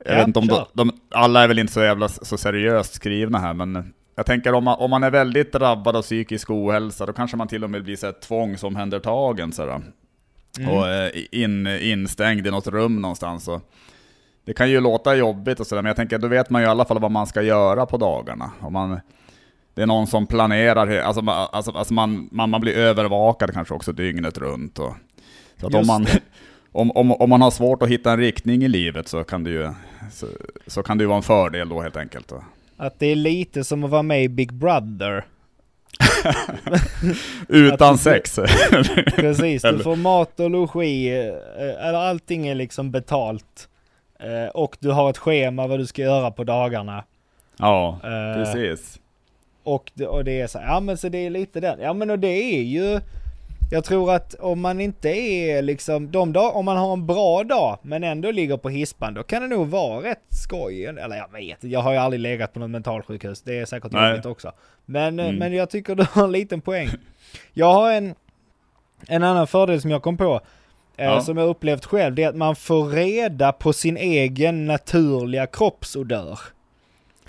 [0.04, 2.94] Jag Ja, vet inte om de, de, alla är väl inte så jävla så seriöst
[2.94, 7.06] skrivna här, men jag tänker om man, om man är väldigt drabbad av psykisk ohälsa,
[7.06, 9.82] då kanske man till och med blir så här tvångsomhändertagen sådär.
[10.58, 10.70] Mm.
[10.70, 13.48] Och eh, in, instängd i något rum någonstans.
[13.48, 13.60] Och
[14.44, 16.70] det kan ju låta jobbigt och sådär, men jag tänker då vet man ju i
[16.70, 18.50] alla fall vad man ska göra på dagarna.
[18.60, 19.00] Om man,
[19.80, 23.92] det är någon som planerar, alltså, alltså, alltså man, man, man blir övervakad kanske också
[23.92, 24.78] dygnet runt.
[24.78, 24.94] Och,
[25.60, 26.06] så att om man,
[26.72, 29.50] om, om, om man har svårt att hitta en riktning i livet så kan det
[29.50, 29.68] ju,
[30.12, 30.26] så,
[30.66, 32.32] så kan det ju vara en fördel då helt enkelt.
[32.76, 35.24] Att det är lite som att vara med i Big Brother.
[37.48, 38.34] Utan Att- sex.
[39.16, 43.68] Precis, du får mat och logi, eh, eller allting är liksom betalt.
[44.20, 47.04] Eh, Och du har ett schema vad du ska göra på dagarna.
[47.58, 48.96] ja, Eh, precis.
[49.62, 51.80] Och det, och det är så här, ja men så det är lite den.
[51.80, 53.00] Ja men och det är ju,
[53.70, 57.44] jag tror att om man inte är liksom, de dag, om man har en bra
[57.44, 60.84] dag men ändå ligger på hispan, då kan det nog vara rätt skoj.
[60.84, 64.10] Eller jag vet jag har ju aldrig legat på något mentalsjukhus, det är säkert Nej.
[64.10, 64.52] jobbigt också.
[64.86, 65.38] Men, eh, Mm.
[65.38, 66.88] men jag tycker du har en liten poäng.
[67.52, 68.14] Jag har en,
[69.08, 70.40] en annan fördel som jag kom på,
[70.96, 71.20] eh, Ja.
[71.20, 76.38] som jag upplevt själv, det är att man får reda på sin egen naturliga kroppsodör.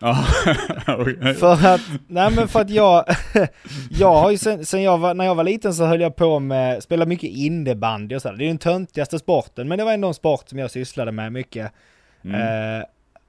[1.39, 3.05] För att, nej men för att jag,
[3.89, 6.39] jag har ju sen, sen jag var, när jag var liten så höll jag på
[6.39, 8.37] med, spela mycket innebandy och sådär.
[8.37, 11.31] Det är den töntigaste sporten, men det var ändå en sport som jag sysslade med
[11.31, 11.71] mycket.
[12.23, 12.79] Mm.
[12.79, 12.85] Eh,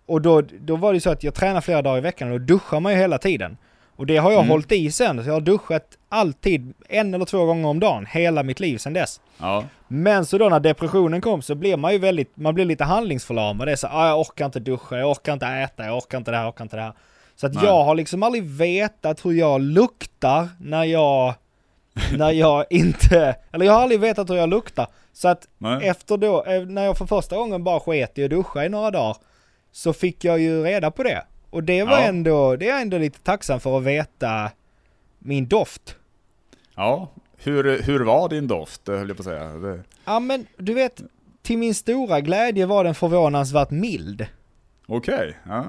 [0.06, 2.40] och då, då var det ju så att jag tränar flera dagar i veckan och
[2.40, 3.56] då duschar man ju hela tiden.
[3.96, 4.50] Och det har jag Mm.
[4.50, 8.42] hållit i sen, så jag har duschat alltid en eller två gånger om dagen, hela
[8.42, 9.20] mitt liv sen dess.
[9.38, 12.84] Ja, Men så då när depressionen kom så blev man ju väldigt, man blir lite
[12.84, 13.68] handlingsförlamad.
[13.68, 16.30] Det är så ah, jag orkar inte duscha, jag orkar inte äta, jag orkar inte
[16.30, 16.92] det här, jag orkar inte det här.
[17.36, 17.64] Så att Nej.
[17.64, 21.34] jag har liksom aldrig vetat hur jag luktar när jag,
[22.18, 24.86] när jag inte, eller jag har aldrig vetat hur jag luktar.
[25.12, 25.88] Så att nej.
[25.88, 28.90] efter då, eh, när jag för första gången bara sket i att duscha i några
[28.90, 29.16] dagar,
[29.72, 31.22] så fick jag ju reda på det.
[31.52, 32.04] Och det var Ja.
[32.04, 34.50] ändå, det är jag ändå lite tacksam för att veta
[35.18, 35.96] min doft.
[36.76, 39.44] Ja, hur, hur var din doft, höll jag på att säga.
[39.44, 41.02] Det, Ja men du vet,
[41.42, 44.26] till min stora glädje var den förvånansvärt mild.
[44.86, 45.64] Okej, ja.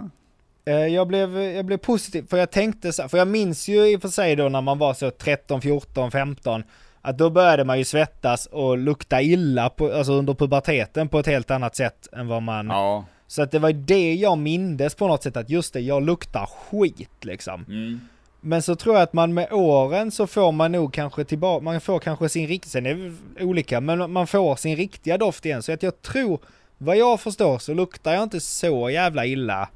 [0.66, 3.98] Eh, Jag blev, jag blev positiv, för jag tänkte så för jag minns ju i
[3.98, 6.64] och för sig då när man var så 13, 14, 15,
[7.02, 11.28] att då började man ju svettas och lukta illa på, alltså under puberteten på ett
[11.28, 12.68] helt annat sätt än vad man...
[12.68, 13.06] Ja.
[13.28, 16.46] Så att det var det jag mindes på något sätt, att just det, jag luktar
[16.46, 17.66] skit liksom.
[17.68, 18.02] Mm.
[18.42, 21.82] Men så tror jag att man med åren så får man nog kanske tillbaka, man
[21.82, 25.64] får kanske sin riktiga, sen är det olika, men man får sin riktiga doft igen.
[25.64, 26.40] Så att jag tror,
[26.78, 29.70] vad jag förstår så luktar jag inte så jävla illa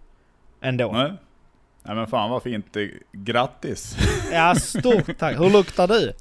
[0.62, 0.92] ändå.
[0.92, 1.14] Nej.
[1.84, 2.76] Nej men fan vad fint.
[2.76, 3.98] Eh, Grattis!
[4.32, 5.40] Ja, stort tack.
[5.40, 6.14] Hur luktar du?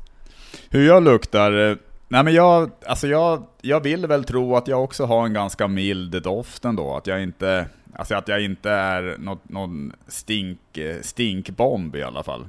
[0.71, 1.79] Hur jag luktar?
[2.09, 5.69] Nej men jag, alltså jag, jag vill väl tro att jag också har en ganska
[5.69, 6.97] mild doft ändå.
[6.97, 12.47] Att jag inte, alltså att jag inte är något, någon stink, stinkbomb i alla fall.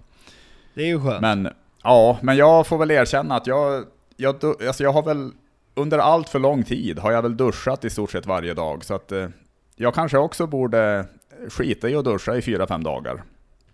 [0.74, 1.22] Det är ju skönt.
[1.22, 1.50] Men,
[1.84, 4.36] ja, men jag får väl erkänna att jag, jag,
[4.68, 5.32] alltså jag har väl,
[5.76, 8.86] under allt för lång tid har jag väl duschat i stort sett varje dag.
[8.86, 9.28] Så att eh,
[9.76, 11.06] jag kanske också borde
[11.50, 13.24] skita i att duscha i fyra fem dagar.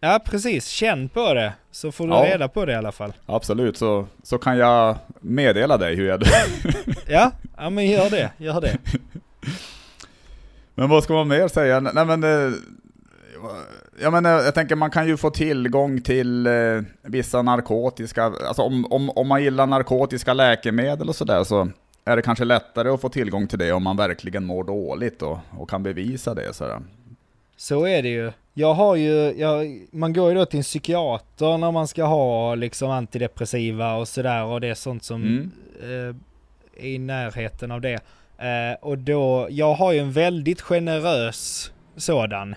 [0.06, 0.68] Ja, precis.
[0.68, 1.54] Känn på det.
[1.72, 2.26] Så får du Ja.
[2.26, 3.14] reda på det i alla fall.
[3.26, 6.24] Absolut, så, så kan jag meddela dig hur jag
[7.08, 8.32] Ja, ja men gör det.
[8.38, 8.78] Gör det.
[10.76, 11.80] Men vad ska man mer säga?
[11.80, 12.24] Nej men...
[12.24, 12.54] eh,
[14.02, 16.54] Jag menar, jag tänker man kan ju få tillgång till eh,
[17.02, 21.70] vissa narkotiska, alltså om, om, om man gillar narkotiska läkemedel och sådär så
[22.06, 25.38] är det kanske lättare att få tillgång till det om man verkligen mår dåligt och,
[25.58, 26.80] och kan bevisa det sådär.
[27.58, 28.32] Så är det ju.
[28.54, 32.56] Jag har ju, jag, man går ju då till en psykiater när man ska ha
[32.56, 35.52] liksom antidepressiva och sådär och det är sånt som Mm.
[36.10, 36.16] eh,
[36.86, 37.94] är i närheten av det.
[38.38, 42.56] Eh, och då, jag har ju en väldigt generös sådan.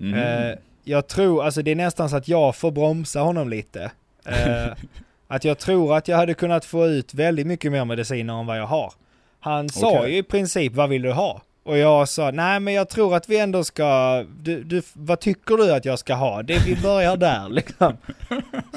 [0.00, 0.14] Mm.
[0.14, 3.90] Eh, jag tror, alltså det är nästan så att jag får bromsa honom lite.
[4.26, 4.66] Eh,
[5.28, 8.58] att jag tror att jag hade kunnat få ut väldigt mycket mer mediciner än vad
[8.58, 8.92] jag har.
[9.40, 10.12] Han sa Okej.
[10.12, 11.40] ju i princip, vad vill du ha?
[11.66, 15.56] Och jag sa, nej men jag tror att vi ändå ska, du, du, vad tycker
[15.56, 16.42] du att jag ska ha?
[16.42, 17.96] Det vi börjar där liksom.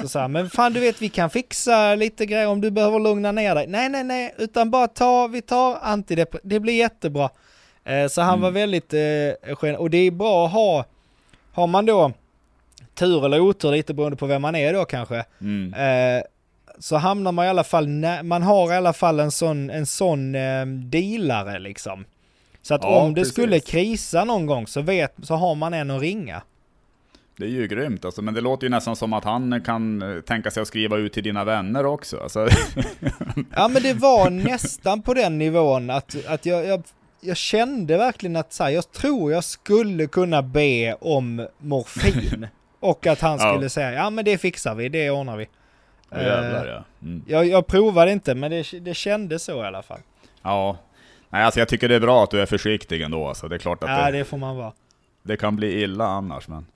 [0.00, 3.32] Så sa men fan du vet vi kan fixa lite grejer om du behöver lugna
[3.32, 3.66] ner dig.
[3.66, 7.30] Nej nej nej, utan bara ta, vi tar antidepressiva, det blir jättebra.
[7.84, 8.40] Eh, så han Mm.
[8.42, 10.84] var väldigt eh, skön, och det är bra att ha,
[11.52, 12.12] har man då
[12.94, 15.74] tur eller otur lite beroende på vem man är då kanske, Mm.
[15.74, 16.22] eh,
[16.78, 19.86] så hamnar man i alla fall, nä- man har i alla fall en sån, en
[19.86, 22.04] sån eh, dealare liksom.
[22.62, 23.32] Så att Ja, om det precis.
[23.32, 26.42] skulle krisa någon gång så vet, så har man en att ringa.
[27.36, 30.20] Det är ju grymt alltså, men det låter ju nästan som att han kan eh,
[30.20, 32.20] tänka sig att skriva ut till dina vänner också.
[32.20, 32.48] Alltså,
[33.56, 36.82] Ja men det var nästan på den nivån att, att jag, jag
[37.22, 42.46] jag kände verkligen att så här, jag tror jag skulle kunna be om morfin.
[42.80, 43.52] och att han Ja.
[43.52, 45.48] skulle säga, ja men det fixar vi, det ordnar vi.
[46.10, 46.84] Ja, jävlar Eh, ja.
[47.02, 47.22] Mm.
[47.26, 50.00] jag, jag provade inte, men det, det kändes så i alla fall.
[50.42, 50.76] Ja.
[51.30, 53.28] Nej, alltså jag tycker det är bra att du är försiktig ändå.
[53.28, 53.48] Alltså.
[53.48, 54.72] Det är klart att Ja, det, det får man vara.
[55.22, 56.48] det kan bli illa annars.
[56.48, 56.66] Men,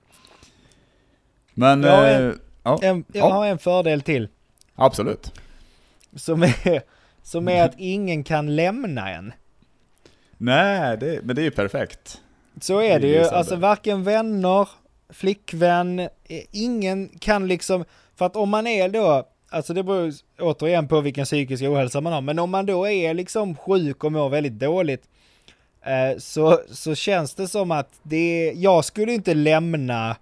[1.53, 3.33] men Ja, eh, en- ja, En, jag Ja.
[3.33, 4.27] har en fördel till.
[4.75, 5.31] absolut.
[6.15, 6.81] Som är,
[7.23, 9.33] som är att ingen kan lämna en.
[10.37, 12.21] Nej, det, men det är ju perfekt.
[12.61, 13.29] Så är det Det är ju.
[13.29, 14.69] Alltså varken vänner,
[15.09, 16.09] flickvän, eh,
[16.51, 21.25] ingen kan liksom, för att om man är då, alltså det beror återigen på vilken
[21.25, 25.03] psykisk ohälsa man har, men om man då är liksom sjuk och mår väldigt dåligt,
[25.85, 30.15] eh, så, så känns det som att det, jag skulle inte lämna,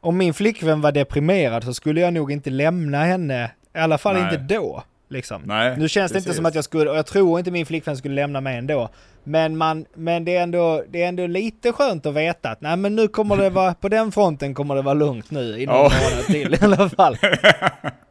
[0.00, 4.14] om min flickvän var deprimerad så skulle jag nog inte lämna henne, i alla fall
[4.14, 4.22] Nej.
[4.24, 4.82] inte då.
[5.08, 5.42] Liksom.
[5.44, 6.36] Nej, Nu känns det inte precis.
[6.36, 8.88] som att jag skulle, och jag tror inte min flickvän skulle lämna mig ändå.
[9.24, 12.76] Men, man, men det, är ändå, det är ändå lite skönt att veta att nej
[12.76, 15.76] men nu kommer det vara, på den fronten kommer det vara lugnt nu i någon
[15.76, 15.82] Ja.
[15.82, 17.16] månad till i alla fall.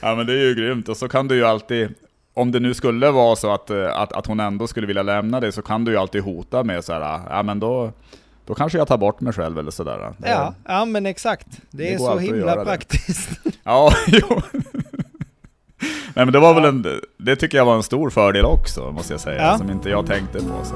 [0.00, 1.94] Ja men det är ju grymt, och så kan du ju alltid,
[2.34, 5.40] om det nu skulle vara så att, eh, att, att hon ändå skulle vilja lämna
[5.40, 7.92] dig, så kan du ju alltid hota med såhär, ja men då,
[8.46, 10.12] då kanske jag tar bort mig själv eller sådär.
[10.18, 11.46] Det- Ja, ja men exakt.
[11.50, 13.30] Det, Det är så himla praktiskt.
[13.64, 14.40] Ja, jo.
[16.14, 16.86] Nej men det var väl en,
[17.18, 19.58] det tycker jag var en stor fördel också, måste jag säga, Ja.
[19.58, 20.64] som inte jag tänkte på.
[20.64, 20.74] Så.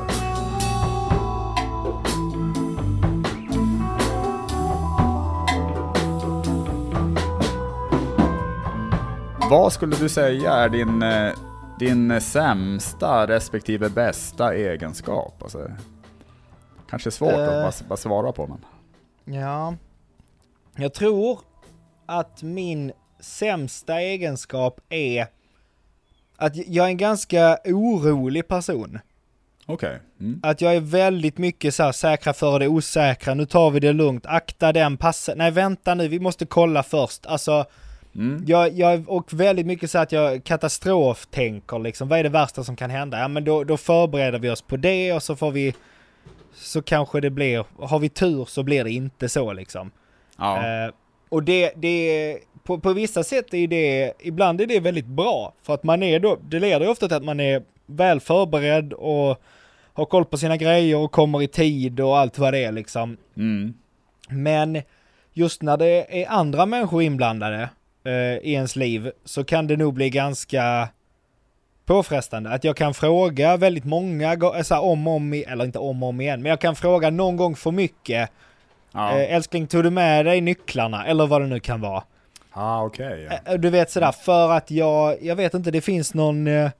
[9.51, 11.33] Vad skulle du säga är din, eh,
[11.79, 15.43] din sämsta respektive bästa egenskap?
[15.43, 15.71] Alltså,
[16.91, 17.43] kanske svårt Eh.
[17.43, 18.65] att bara, bara svara på men...
[19.41, 19.75] Ja,
[20.77, 21.41] jag tror
[22.07, 25.27] att min sämsta egenskap är
[26.37, 28.99] att jag är en ganska orolig person.
[29.67, 29.99] Okej.
[30.21, 30.41] Mm.
[30.43, 33.93] Att jag är väldigt mycket så här säkra för det osäkra, nu tar vi det
[33.93, 37.27] lugnt, akta den passen, nej vänta nu, vi måste kolla först.
[37.27, 37.67] Alltså,
[38.15, 38.45] Mm.
[38.47, 42.77] jag, jag, och väldigt mycket så att jag katastroftänker liksom, vad är det värsta som
[42.77, 43.19] kan hända?
[43.19, 45.75] Ja men då, då förbereder vi oss på det och så får vi,
[46.55, 49.91] så kanske det blir, har vi tur så blir det inte så liksom.
[50.39, 50.57] Ja.
[50.57, 50.93] Eh,
[51.29, 55.53] och det, det på, på vissa sätt är det, ibland är det väldigt bra.
[55.63, 58.93] För att man är då, det leder ju ofta till att man är väl förberedd
[58.93, 59.43] och
[59.93, 63.17] har koll på sina grejer och kommer i tid och allt vad det är liksom.
[63.37, 63.75] Mm.
[64.29, 64.83] Men
[65.33, 67.69] just när det är andra människor inblandade
[68.43, 70.89] i ens liv så kan det nog bli ganska
[71.87, 72.51] påfrestande.
[72.51, 76.03] Att jag kan fråga väldigt många gånger, så här, om och om, eller inte om
[76.03, 78.31] och om igen, men jag kan fråga någon gång för mycket.
[78.93, 79.19] Ja.
[79.19, 81.07] Eh, älskling, tog du med dig nycklarna?
[81.07, 82.03] Eller vad det nu kan vara.
[82.53, 83.29] ah, okej.
[83.31, 83.53] ja.
[83.53, 86.47] Eh, Du vet sådär, för att jag, jag vet inte, det finns någon...
[86.47, 86.71] eh,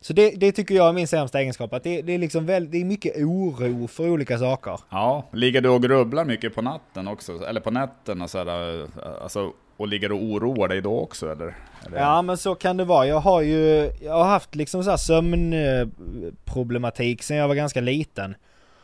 [0.00, 2.70] Så det, det tycker jag är min sämsta egenskap, att det, det är liksom väl,
[2.70, 4.80] det är mycket oro för olika saker.
[4.90, 7.46] Ja, ligger du och grubblar mycket på natten också?
[7.48, 8.86] Eller på nätterna så här,
[9.22, 11.54] alltså, och ligger och oroar dig då också eller?
[11.86, 11.98] eller?
[11.98, 13.06] Ja men så kan det vara.
[13.06, 18.34] Jag har ju, jag har haft liksom så sömnproblematik sen jag var ganska liten.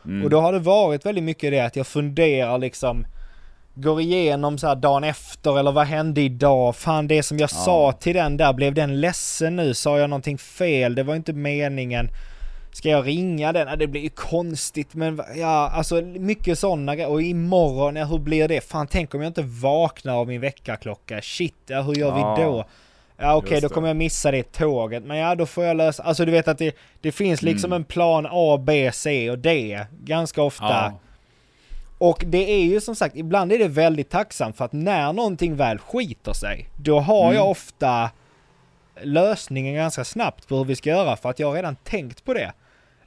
[0.05, 0.23] Mm.
[0.23, 3.05] Och då har det varit väldigt mycket det att jag funderar liksom,
[3.73, 6.75] går igenom så dagen efter eller vad hände idag?
[6.75, 7.57] Fan det som jag Ja.
[7.65, 9.73] sa till den där, blev den ledsen nu?
[9.73, 10.95] Sa jag någonting fel?
[10.95, 12.09] Det var inte meningen.
[12.75, 13.67] Ska jag ringa den?
[13.67, 17.09] Ja, det blir ju konstigt men ja, alltså mycket sådana grejer.
[17.09, 18.61] Och imorgon, ja, hur blir det?
[18.61, 21.21] Fan tänk om jag inte vaknar av min väckarklocka.
[21.21, 22.35] Shit, ja, hur gör Ja.
[22.35, 22.65] vi då?
[23.17, 25.03] Ja okej, Just då kommer jag missa det tåget.
[25.03, 26.03] Men ja, då får jag lösa...
[26.03, 27.81] Alltså du vet att det, det finns liksom Mm.
[27.81, 30.65] en plan A, B, C och D ganska ofta.
[30.65, 30.99] Ja.
[31.97, 35.55] Och det är ju som sagt, ibland är det väldigt tacksamt för att när någonting
[35.55, 37.35] väl skiter sig, då har Mm.
[37.35, 38.09] jag ofta
[39.01, 42.33] lösningen ganska snabbt på hur vi ska göra för att jag har redan tänkt på
[42.33, 42.53] det.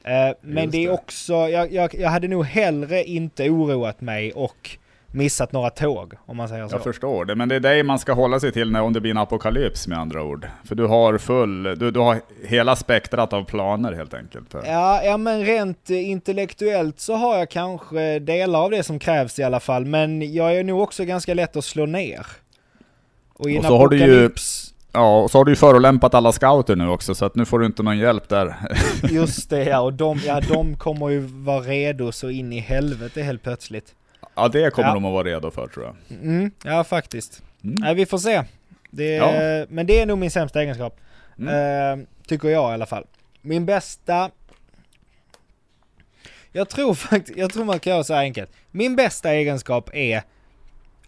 [0.04, 4.32] Eh, men Just det är också, jag, jag, jag hade nog hellre inte oroat mig
[4.32, 4.70] och
[5.12, 6.74] missat några tåg, om man säger så.
[6.74, 9.00] Jag förstår det, men det är dig man ska hålla sig till när om det
[9.00, 10.48] blir en apokalyps med andra ord.
[10.64, 14.54] För du har full, du, du har hela spektrat av planer helt enkelt.
[14.66, 19.42] Ja, ja, men rent intellektuellt så har jag kanske delar av det som krävs i
[19.42, 22.26] alla fall, men jag är nog också ganska lätt att slå ner.
[23.32, 24.30] Och Och så har du ju-
[24.92, 27.58] Ja, och så har du ju förolämpat alla scouter nu också, så att nu får
[27.58, 28.54] du inte någon hjälp där.
[29.10, 33.22] just det ja, och de, ja, de kommer ju vara redo så in i helvete
[33.22, 33.94] helt plötsligt.
[34.34, 34.94] Ja, det kommer Ja.
[34.94, 36.18] de att vara redo för tror jag.
[36.22, 37.42] Mm, ja, faktiskt.
[37.64, 37.76] Mm.
[37.78, 38.44] Nej, vi får se.
[38.90, 39.66] Det, Ja.
[39.68, 41.00] Men det är nog min sämsta egenskap.
[41.38, 42.00] Mm.
[42.00, 43.04] Eh, tycker jag i alla fall.
[43.42, 44.30] Min bästa...
[46.52, 48.50] Jag tror faktiskt, jag tror man kan göra så här enkelt.
[48.70, 50.22] Min bästa egenskap är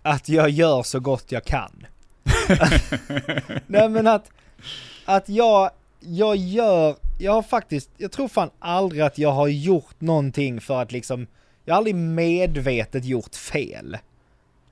[0.02, 1.86] att jag gör så gott jag kan.
[3.66, 4.31] Nej men att,
[5.05, 10.00] att jag, jag gör jag har faktiskt, jag tror fan aldrig att jag har gjort
[10.00, 11.26] någonting för att liksom,
[11.64, 13.98] jag har aldrig medvetet gjort fel.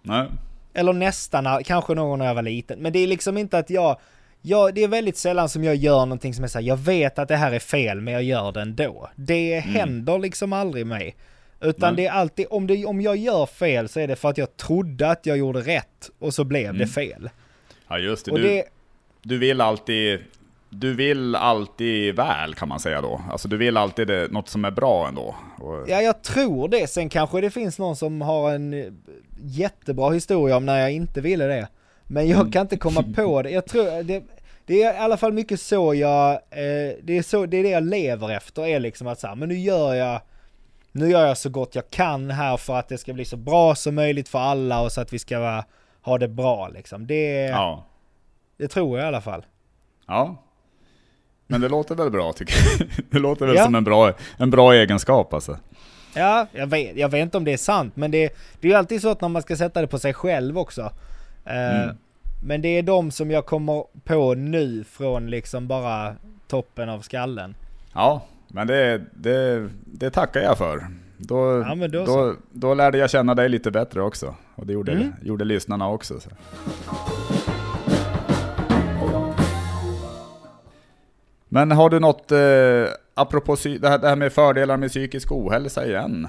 [0.02, 0.26] Nej.
[0.74, 2.78] Eller nästan, kanske någon när jag var liten.
[2.78, 3.96] Men det är liksom inte att jag,
[4.42, 7.28] jag det är väldigt sällan som jag gör någonting som är såhär, jag vet att
[7.28, 9.08] det här är fel men jag gör det ändå.
[9.16, 9.74] Det Mm.
[9.74, 11.16] händer liksom aldrig mig.
[11.60, 12.02] Utan Nej.
[12.04, 14.56] det är alltid, om, det, om jag gör fel så är det för att jag
[14.56, 16.88] trodde att jag gjorde rätt och så blev det Mm.
[16.88, 17.30] fel.
[17.88, 18.30] Ja just det.
[18.30, 18.64] Du, det,
[19.22, 20.20] du vill alltid...
[20.70, 23.20] Du vill alltid väl kan man säga då.
[23.30, 25.34] Alltså du vill alltid det, något som är bra ändå.
[25.58, 26.86] Och, ja jag tror det.
[26.90, 28.92] Sen kanske det finns någon som har en eh,
[29.42, 31.68] jättebra historia om när jag inte ville det.
[32.04, 32.52] Men jag Mm.
[32.52, 33.50] kan inte komma på det.
[33.50, 34.22] Jag tror, det,
[34.66, 37.70] det är i alla fall mycket så jag, eh, det är så, det är det
[37.70, 40.20] jag lever efter är liksom att säga, men nu gör jag,
[40.92, 43.74] nu gör jag så gott jag kan här för att det ska bli så bra
[43.74, 45.64] som möjligt för alla och så att vi ska vara,
[46.08, 47.06] ha det bra liksom.
[47.06, 47.84] Det, ja.
[48.56, 49.46] det tror jag i alla fall.
[50.06, 50.36] Ja.
[51.46, 52.88] Men det låter väl bra tycker jag.
[53.10, 53.64] Det låter väl Ja.
[53.64, 55.58] som en bra, en bra egenskap alltså.
[56.14, 58.78] Ja, jag vet, jag vet inte om det är sant, men det, det är ju
[58.78, 60.80] alltid så att när man ska sätta det på sig själv också.
[61.44, 61.96] Eh, Mm.
[62.42, 66.14] Men det är de som jag kommer på nu från liksom bara
[66.48, 67.54] toppen av skallen.
[67.94, 70.86] Ja, men det, det, det tackar jag för.
[71.18, 74.34] Då, Ja, då då, då, lärde jag känna dig lite bättre också.
[74.54, 75.12] Och det gjorde, Mm.
[75.22, 76.20] gjorde lyssnarna också.
[76.20, 76.30] Så.
[81.48, 85.86] Men har du något, eh, apropå det, här, det här med fördelar med psykisk ohälsa
[85.86, 86.28] igen.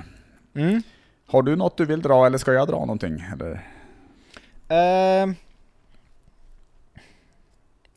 [0.56, 0.82] Mm.
[1.28, 3.24] Har du något du vill dra eller ska jag dra någonting?
[3.34, 3.66] Eller?
[4.68, 5.34] Eh,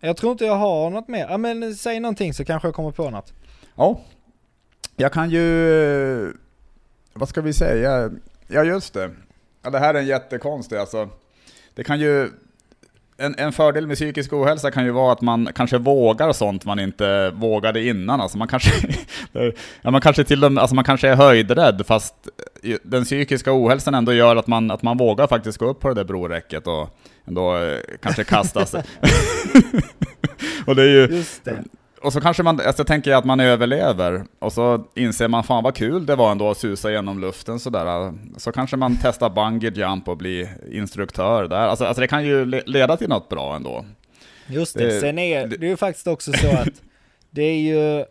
[0.00, 1.26] jag tror inte jag har något mer.
[1.30, 3.32] Ja men säg någonting så kanske jag kommer på något.
[3.74, 4.00] Ja,
[4.96, 6.32] jag kan ju...
[7.12, 8.10] Vad ska vi säga?
[8.48, 9.10] Ja, just det.
[9.62, 11.08] Ja, det här är en jättekonstig alltså.
[11.74, 12.30] Det kan ju...
[13.16, 16.78] En, en fördel med psykisk ohälsa kan ju vara att man kanske vågar sånt man
[16.78, 18.20] inte vågade innan.
[18.20, 18.70] Alltså man kanske,
[19.82, 22.14] ja, man kanske till och med, alltså man kanske är höjdrädd fast
[22.82, 25.94] den psykiska ohälsan ändå gör att man, att man vågar faktiskt gå upp på det
[25.94, 28.82] där broräcket och ändå eh, kanske kasta sig.
[30.66, 31.64] och det är ju, Just det.
[32.04, 35.64] Och så kanske man, alltså tänker jag att man överlever, och så inser man fan
[35.64, 38.12] vad kul det var ändå att susa genom luften sådär.
[38.36, 41.56] Så kanske man testar bungee jump och blir instruktör där.
[41.56, 43.84] Alltså, alltså det kan ju le- leda till något bra ändå.
[44.46, 44.84] Just det.
[44.86, 46.68] Det- Sen är det är ju faktiskt också så att
[47.30, 48.04] det är ju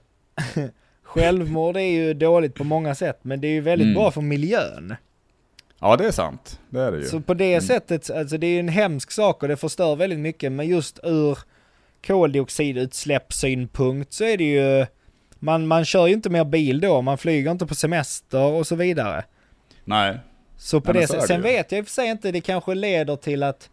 [1.03, 3.95] Självmord är ju dåligt på många sätt men det är ju väldigt Mm.
[3.95, 4.95] bra för miljön.
[5.79, 7.03] Ja det är sant, det är det ju.
[7.03, 7.61] Så på det Mm.
[7.61, 10.99] sättet, alltså det är ju en hemsk sak och det förstör väldigt mycket men just
[11.03, 11.37] ur
[12.07, 14.85] koldioxidutsläppssynpunkt så är det ju
[15.39, 18.75] man, man kör ju inte mer bil då, man flyger inte på semester och så
[18.75, 19.23] vidare.
[19.85, 20.17] Nej,
[20.57, 21.43] Så på Nej, det så det sen ju.
[21.43, 23.69] vet jag i och för sig inte, det kanske leder till att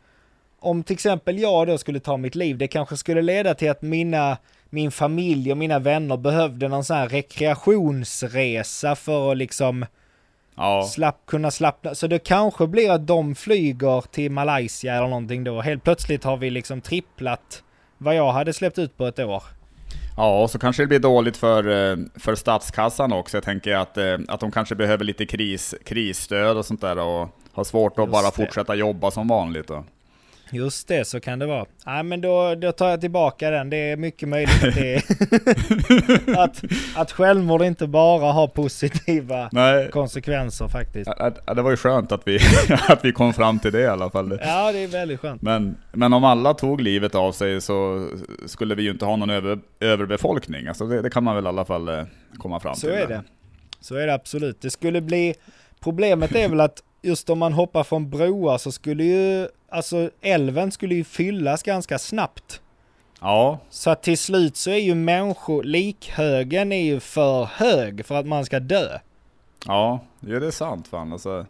[0.60, 3.82] om till exempel jag då skulle ta mitt liv, det kanske skulle leda till att
[3.82, 4.36] mina,
[4.70, 9.86] min familj och mina vänner behövde någon sån här rekreationsresa för att liksom
[10.56, 10.82] ja.
[10.82, 11.94] slapp, kunna slappna.
[11.94, 15.60] Så det kanske blir att de flyger till Malaysia eller någonting då.
[15.60, 17.62] Helt plötsligt har vi liksom tripplat
[17.98, 19.42] vad jag hade släppt ut på ett år.
[20.16, 23.36] Ja, och så kanske det blir dåligt för, eh, för statskassan också.
[23.36, 27.28] Jag tänker att, eh, att de kanske behöver lite kris, krisstöd och sånt där och
[27.52, 28.36] har svårt att Just bara det.
[28.36, 29.68] fortsätta jobba som vanligt.
[29.68, 29.84] Då.
[30.50, 31.66] Just det, så kan det vara.
[31.86, 33.70] Nej men då, då tar jag tillbaka den.
[33.70, 36.62] Det är mycket möjligt att det är att,
[36.96, 41.10] att självmord inte bara har positiva Nej, konsekvenser faktiskt.
[41.46, 42.38] Ja, det var ju skönt att vi,
[42.88, 44.38] att vi kom fram till det i alla fall.
[44.42, 45.42] Ja, det är väldigt skönt.
[45.42, 48.08] Men, men om alla tog livet av sig så
[48.46, 50.66] skulle vi ju inte ha någon över, överbefolkning.
[50.66, 52.04] Alltså det, det kan man väl i alla fall eh,
[52.38, 52.90] komma fram Så till.
[52.90, 53.22] är det.
[53.80, 54.60] Så är det absolut.
[54.60, 55.34] Det skulle bli...
[55.80, 59.48] Problemet är väl att just om man hoppar från broar så skulle ju...
[59.68, 62.60] Alltså älven skulle ju fyllas ganska snabbt.
[63.20, 65.62] Ja, Så att till slut så är ju människor...
[65.62, 68.98] Likhögen är ju för hög för att man ska dö.
[69.66, 71.12] ja, det är sant fan.
[71.12, 71.46] Alltså,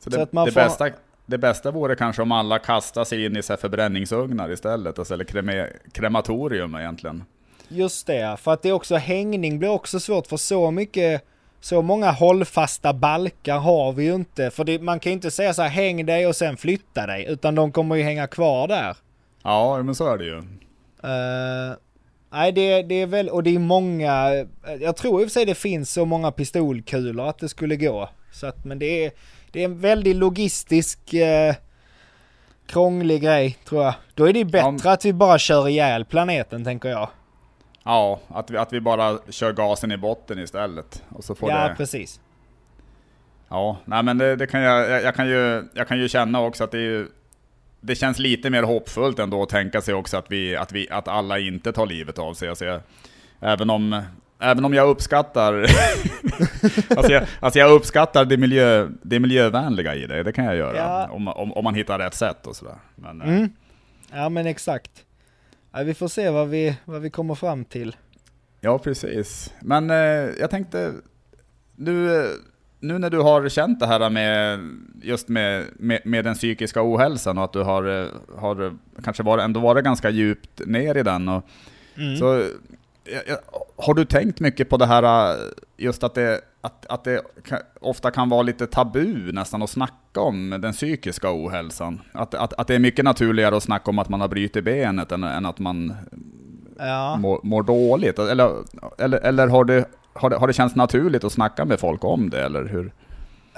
[0.00, 0.88] så det, Så att man det, får- bästa,
[1.26, 4.98] det bästa vore kanske om alla kastar sig in i så förbränningsugnar istället.
[4.98, 7.24] Alltså, eller kreme, krematorium egentligen.
[7.68, 11.24] Just det, för att det är också hängning blir också svårt för så mycket...
[11.64, 14.50] Så många hållfasta balkar har vi ju inte.
[14.50, 17.26] För det, man kan ju inte säga så här häng dig och sen flytta dig.
[17.28, 18.96] Utan de kommer ju hänga kvar där.
[19.42, 20.38] Ja, men så är det ju.
[21.02, 21.76] Eh,
[22.32, 24.44] nej, det, det är väl, och det är många,
[24.80, 28.10] jag tror i och för sig det finns så många pistolkulor att det skulle gå.
[28.32, 29.12] Så att, men det är,
[29.50, 31.54] det är en väldigt logistisk, uh,
[32.66, 33.94] krånglig grej tror jag.
[34.14, 37.08] Då är det bättre att vi bara kör ihjäl planeten tänker jag.
[37.84, 41.02] Ja, att vi, att vi bara kör gasen i botten istället.
[41.08, 41.74] Och så får ja, det...
[41.74, 42.20] precis.
[43.48, 46.40] Ja, nej men det, det kan jag, jag, jag, kan ju, jag kan ju känna
[46.40, 47.08] också att det är ju,
[47.80, 51.08] Det känns lite mer hoppfullt ändå att tänka sig också att vi, att vi, att
[51.08, 52.48] alla inte tar livet av sig.
[52.48, 52.80] Alltså jag,
[53.40, 54.02] Även om,
[54.40, 55.52] även om jag uppskattar
[56.96, 60.76] alltså, jag, alltså jag uppskattar det, miljö, det miljövänliga i det, det kan jag göra.
[60.76, 61.08] Ja.
[61.10, 62.76] Om, om, om man hittar rätt sätt och sådär.
[62.94, 63.52] Men, eh, Mm.
[64.12, 64.90] Ja men exakt.
[65.76, 67.96] Ja, vi får se vad vi, vad vi kommer fram till.
[68.60, 69.52] Ja, precis.
[69.60, 69.96] Men eh,
[70.40, 70.92] jag tänkte,
[71.76, 72.30] nu, eh,
[72.80, 74.60] nu när du har känt det här med
[75.02, 78.08] just med, med, med den psykiska ohälsan och att du har, eh,
[78.38, 81.28] har kanske varit, ändå varit ganska djupt ner i den.
[81.28, 81.44] Och,
[81.96, 82.16] Mm.
[82.16, 82.44] så,
[83.76, 85.40] har du tänkt mycket på det här, eh,
[85.76, 87.22] just att det, att, att det
[87.80, 92.00] ofta kan vara lite tabu nästan att snacka om den psykiska ohälsan?
[92.12, 95.12] Att, att, att det är mycket naturligare att snacka om att man har brutit benet
[95.12, 95.94] än, än att man
[96.78, 97.16] Ja.
[97.16, 98.18] mår, mår dåligt?
[98.18, 98.50] Eller,
[98.98, 102.30] eller, eller har, det, har, det, har det känts naturligt att snacka med folk om
[102.30, 102.92] det, eller hur?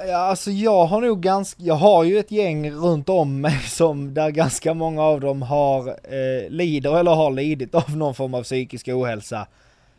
[0.08, 4.14] Ja, alltså jag har nog ganska, jag har ju ett gäng runt om mig som,
[4.14, 8.42] där ganska många av dem har, eh, lider eller har lidit av någon form av
[8.42, 9.46] psykisk ohälsa.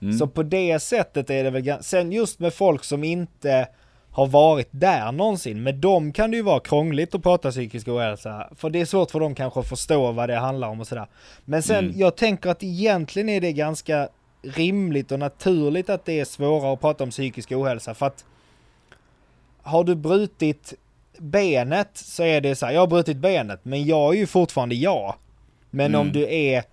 [0.01, 0.17] Mm.
[0.17, 3.67] Så på det sättet är det väl sen just med folk som inte
[4.17, 8.49] har varit där någonsin, med dem kan det ju vara krångligt att prata psykisk ohälsa,
[8.55, 11.07] för det är svårt för dem kanske att förstå vad det handlar om och sådär.
[11.45, 11.99] Men sen, Mm.
[11.99, 14.09] jag tänker att egentligen är det ganska
[14.41, 18.25] rimligt och naturligt att det är svårare att prata om psykisk ohälsa, för att
[19.61, 20.73] har du brutit
[21.17, 24.75] benet så är det så här, jag har brutit benet, men jag är ju fortfarande
[24.75, 25.15] jag.
[25.69, 26.13] Men om Mm.
[26.13, 26.63] du är,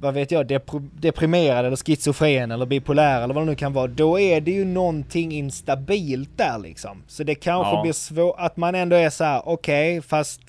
[0.00, 3.86] vad vet jag, depr- deprimerad eller schizofren eller bipolär eller vad det nu kan vara,
[3.86, 7.02] då är det ju någonting instabilt där liksom.
[7.06, 7.82] Så det kanske Ja.
[7.82, 10.40] blir svårt, att man ändå är så här, okej, fast,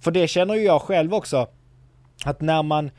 [0.00, 1.46] för det känner ju jag själv också,
[2.24, 2.90] att när man,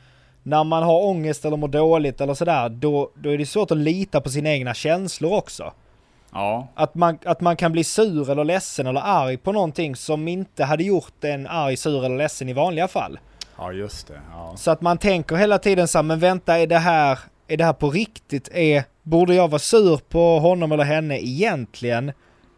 [0.42, 3.76] när man har ångest eller mår dåligt eller sådär, då, då är det svårt att
[3.78, 5.72] lita på sina egna känslor också.
[6.32, 10.28] Ja, Att man, att man kan bli sur eller ledsen eller arg på någonting som
[10.28, 13.18] inte hade gjort en arg, sur eller ledsen i vanliga fall.
[13.60, 14.20] Ja just det.
[14.32, 14.52] Ja.
[14.56, 17.64] Så att man tänker hela tiden så här, men vänta, är det här, är det
[17.64, 18.48] här på riktigt?
[18.52, 22.12] Är, borde jag vara sur på honom eller henne egentligen?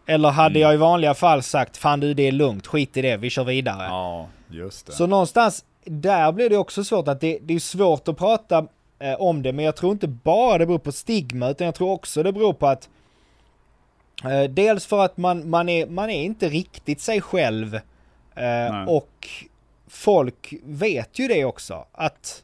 [0.06, 0.62] Eller hade Mm.
[0.62, 3.44] jag i vanliga fall sagt, fan du det är lugnt, skit i det, vi kör
[3.44, 3.84] vidare.
[3.88, 4.92] ja, just det.
[4.92, 8.66] Så någonstans, där blir det också svårt att det, det är svårt att prata
[8.98, 11.90] eh, om det, men jag tror inte bara det beror på stigma, utan jag tror
[11.90, 12.88] också det beror på att
[14.24, 17.74] eh, dels för att man, man, är, man är inte riktigt sig själv
[18.34, 19.28] eh, och
[19.92, 21.84] folk vet ju det också.
[21.92, 22.42] Att,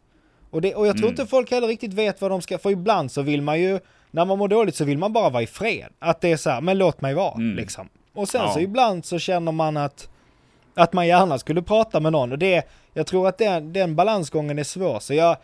[0.50, 1.12] och, det, och jag tror Mm.
[1.20, 3.80] inte folk heller riktigt vet vad de ska, för ibland så vill man ju,
[4.10, 5.88] när man mår dåligt så vill man bara vara i fred.
[5.98, 7.56] Att det är så här, men låt mig vara, Mm.
[7.56, 7.88] liksom.
[8.14, 8.52] Och sen Ja.
[8.54, 10.08] så ibland så känner man att
[10.74, 14.58] att man gärna skulle prata med någon och det, jag tror att den, den balansgången
[14.58, 15.00] är svår.
[15.00, 15.36] Så jag,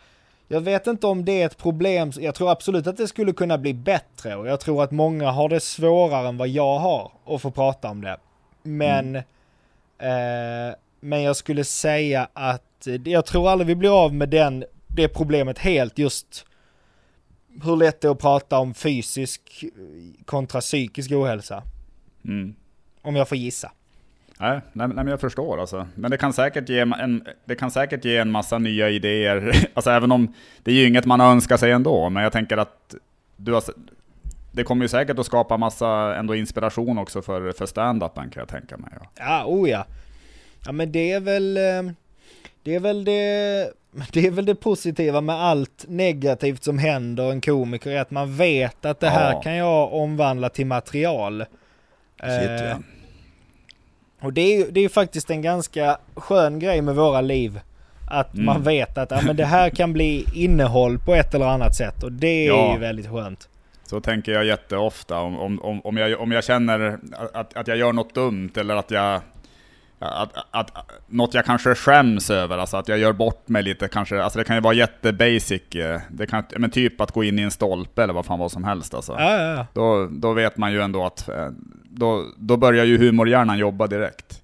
[0.47, 3.57] jag vet inte om det är ett problem, jag tror absolut att det skulle kunna
[3.57, 7.41] bli bättre och jag tror att många har det svårare än vad jag har att
[7.41, 8.17] få prata om det.
[8.63, 10.75] Men, eh,
[11.05, 15.07] men jag skulle säga att eh, jag tror aldrig vi blir av med den, det
[15.07, 16.45] problemet helt just
[17.63, 19.65] hur lätt det är att prata om fysisk
[20.25, 21.63] kontra psykisk ohälsa.
[22.25, 22.55] Mm.
[23.01, 23.71] Om jag får gissa.
[24.39, 25.87] Nej, nej, nej, men jag förstår alltså.
[25.95, 29.67] Men det kan säkert ge en, det kan säkert ge en massa nya idéer.
[29.73, 30.33] Alltså även om
[30.63, 32.95] det är ju inget man önskar sig ändå, men jag tänker att
[33.37, 33.63] du har,
[34.51, 38.47] det kommer ju säkert att skapa massa ändå inspiration också för, för stand-upen kan jag
[38.47, 38.91] tänka mig.
[38.99, 39.07] Ja.
[39.15, 39.85] Ja, oh ja.
[40.65, 41.91] Ja men det är väl, eh,
[42.63, 43.71] det är väl det,
[44.13, 48.35] det är väl det positiva med allt negativt som händer en komiker, är att man
[48.37, 49.41] vet att det här Ja.
[49.41, 51.45] kan jag omvandla till material.
[52.19, 52.77] Shit, Eh, ja.
[54.21, 57.59] Och det är ju det är faktiskt en ganska skön grej med våra liv.
[58.11, 58.45] Att Mm.
[58.45, 62.03] man vet att ja, men det här kan bli innehåll på ett eller annat sätt
[62.03, 62.73] och det är Ja.
[62.73, 63.49] ju väldigt skönt.
[63.83, 66.97] Så tänker jag jätteofta om, om, om, om, jag, om jag känner
[67.33, 69.21] att, att jag gör något dumt eller att jag
[69.99, 70.71] att, att,
[71.07, 74.45] något jag kanske skäms över, alltså att jag gör bort mig lite kanske, alltså det
[74.45, 78.03] kan ju vara jättebasic, eh, det kan, men typ att gå in i en stolpe
[78.03, 79.15] eller vad fan vad som helst alltså.
[79.19, 79.67] Ja, ja, ja.
[79.73, 81.49] Då, då vet man ju ändå att, eh,
[81.89, 84.41] då, då börjar ju humorhjärnan jobba direkt.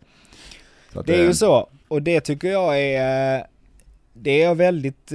[0.95, 1.69] Att Det är ju så.
[1.87, 3.37] Och det tycker jag är...
[3.39, 3.43] eh,
[4.13, 5.11] Det är jag väldigt,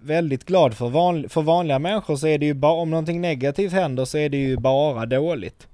[0.00, 0.88] väldigt glad för.
[0.88, 4.28] Van, för vanliga människor så är det ju bara, om någonting negativt händer så är
[4.28, 5.66] det ju bara dåligt.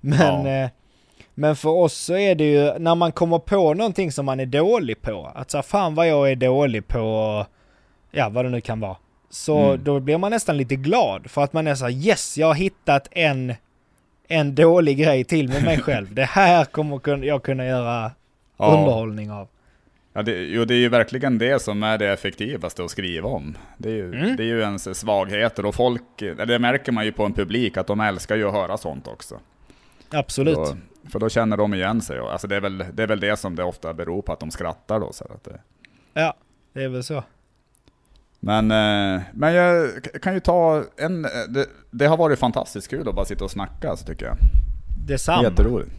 [0.00, 0.68] Men,
[1.34, 4.46] men för oss så är det ju, när man kommer på någonting som man är
[4.46, 7.46] dålig på, att så fan vad jag är dålig på,
[8.10, 8.96] ja vad det nu kan vara.
[9.30, 9.84] Så Mm.
[9.84, 12.54] då blir man nästan lite glad för att man är så här, yes, jag har
[12.54, 13.54] hittat en,
[14.28, 16.14] en dålig grej till med mig själv.
[16.14, 18.10] Det här kommer jag kunna göra
[18.56, 18.66] Ja.
[18.78, 19.48] underhållning av.
[20.14, 23.56] Ja, det, jo, det är ju verkligen det som är det effektivaste att skriva om.
[23.78, 24.36] Det är ju, Mm.
[24.36, 26.02] det är ju ens svagheter och folk,
[26.46, 29.38] det märker man ju på en publik att de älskar ju att höra sånt också.
[30.10, 30.54] Absolut.
[30.56, 30.76] Då,
[31.10, 32.18] för då känner de igen sig.
[32.18, 34.50] Alltså det, är väl, det är väl det som det ofta beror på, att de
[34.50, 35.12] skrattar då.
[35.12, 35.60] Så att det,
[36.14, 36.34] Ja,
[36.72, 37.24] det är väl så.
[38.40, 39.90] Men, eh, men jag
[40.22, 41.22] kan ju ta en...
[41.22, 44.36] Det, det har varit fantastiskt kul att bara sitta och snacka så tycker jag.
[45.06, 45.42] Detsamma.
[45.42, 45.92] Jätteroligt.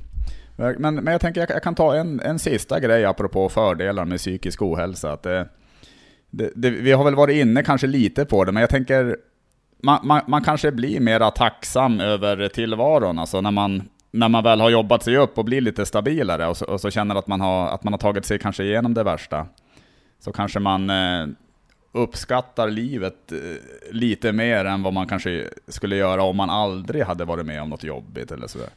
[0.56, 4.18] Men, men jag tänker jag, jag kan ta en, en sista grej apropå fördelar med
[4.18, 5.12] psykisk ohälsa.
[5.12, 5.47] Att det,
[6.30, 9.18] det, det, vi har väl varit inne kanske lite på det, men jag tänker
[9.84, 13.84] man, man, man kanske blir mera tacksam över tillvaron, alltså när man,
[14.14, 16.91] när man väl har jobbat sig upp och blir lite stabilare och så, och så
[16.91, 19.47] känner att man, har, att man har tagit sig kanske igenom det värsta.
[20.20, 21.28] Så kanske man eh,
[21.91, 23.38] uppskattar livet eh,
[23.91, 27.70] lite mer än vad man kanske skulle göra om man aldrig hade varit med om
[27.70, 28.70] något jobbigt eller sådär.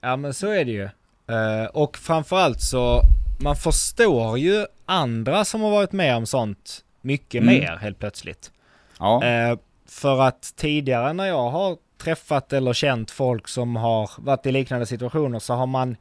[0.00, 0.88] Ja men så är det ju.
[1.30, 3.00] Uh, och framförallt så,
[3.40, 7.54] man förstår ju andra som har varit med om sånt mycket mm.
[7.54, 8.52] mer helt plötsligt.
[8.98, 9.22] Ja.
[9.24, 14.52] Uh, för att tidigare när jag har träffat eller känt folk som har varit i
[14.52, 15.96] liknande situationer så har man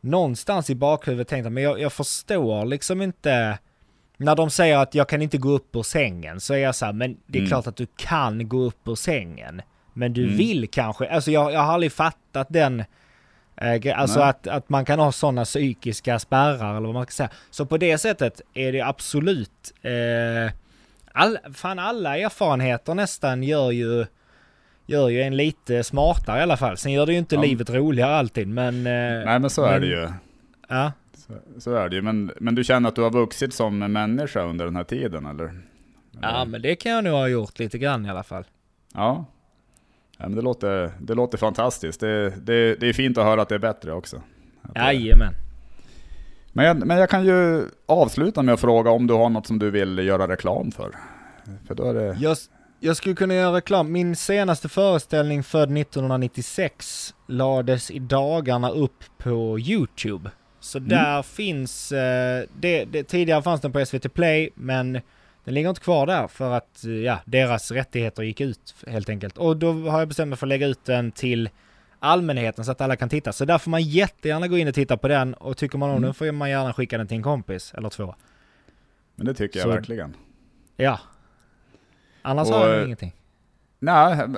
[0.00, 3.58] någonstans i bakhuvudet tänkt att men jag, jag förstår liksom inte
[4.16, 6.84] när de säger att jag kan inte gå upp ur sängen så är jag så
[6.86, 7.48] här, men det är mm.
[7.48, 9.62] klart att du kan gå upp ur sängen.
[9.92, 10.36] Men du mm.
[10.36, 12.84] vill kanske, alltså jag, jag har aldrig fattat den
[13.56, 17.30] Eh, alltså att, att man kan ha sådana psykiska spärrar eller vad man ska säga.
[17.50, 20.52] Så på det sättet är det absolut, eh,
[21.12, 24.06] all, fan alla erfarenheter nästan gör ju,
[24.92, 26.76] gör ju en lite smartare i alla fall.
[26.76, 27.42] Sen gör det ju inte ja.
[27.42, 28.76] livet roligare alltid men...
[28.76, 30.08] Eh, Nej men så men, är det ju.
[30.68, 30.92] Ja.
[31.14, 34.42] Så, så, är det ju, men, men du känner att du har vuxit som människa
[34.42, 35.44] under den här tiden eller?
[35.44, 35.62] eller?
[36.22, 38.44] Ja men det kan jag nog ha gjort lite grann i alla fall.
[38.94, 39.24] Ja,
[40.22, 42.00] Ja, men det, låter, det låter fantastiskt.
[42.00, 44.22] Det, det, det är fint att höra att det är bättre också.
[44.74, 45.34] Jajamän.
[46.52, 49.58] Men jag, men jag kan ju avsluta med att fråga om du har något som
[49.58, 50.90] du vill göra reklam för?
[51.66, 52.16] För då är det...
[52.20, 52.36] Jag,
[52.84, 53.92] jag skulle kunna göra reklam.
[53.92, 60.30] Min senaste föreställning född 1996 lades i dagarna upp på YouTube.
[60.60, 60.88] Så mm.
[60.88, 64.92] där finns, eh, det, det, tidigare fanns den på SVT Play, men
[65.44, 69.38] den ligger inte kvar där för att ja, deras rättigheter gick ut helt enkelt.
[69.38, 71.50] Och då har jag bestämt mig för att lägga ut den till
[71.98, 73.32] allmänheten så att alla kan titta.
[73.32, 75.96] Så där får man jättegärna gå in och titta på den och tycker man om
[75.96, 76.02] mm.
[76.02, 78.14] den får man gärna skicka den till en kompis eller två.
[79.16, 80.16] Men det tycker jag så, verkligen.
[80.76, 80.98] Ja.
[82.22, 83.12] Annars och, har jag ingenting.
[83.78, 84.28] Nej,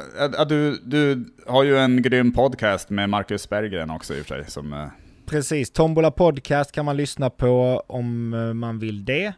[0.48, 4.50] du, du har ju en grym podcast med Marcus Berggren också i och för sig.
[4.50, 4.86] Som, eh,
[5.26, 9.32] Precis, Tombola Podcast kan man lyssna på om eh, man vill det.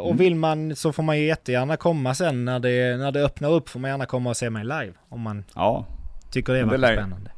[0.00, 0.16] Och mm.
[0.16, 3.68] vill man så får man ju jättegärna komma sen när det, när det öppnar upp
[3.68, 4.92] får man gärna komma och se mig live.
[5.08, 5.86] Om man ja.
[6.30, 7.30] tycker det var spännande.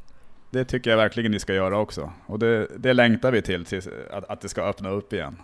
[0.51, 2.11] Det tycker jag verkligen ni ska göra också.
[2.25, 3.81] Och det, det längtar vi till, till
[4.11, 5.37] att, att det ska öppna upp igen.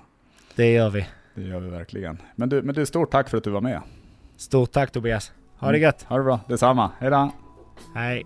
[0.55, 1.07] Det gör vi.
[1.35, 2.21] Det gör vi verkligen.
[2.35, 3.81] Men du, men du, stort tack för att du var med.
[4.37, 5.31] Stort tack Tobias.
[5.57, 5.81] Ha det mm.
[5.81, 6.03] gött.
[6.03, 6.39] Ha det bra.
[6.47, 6.91] Detsamma.
[6.99, 7.31] Hej då.
[7.95, 8.25] Hej.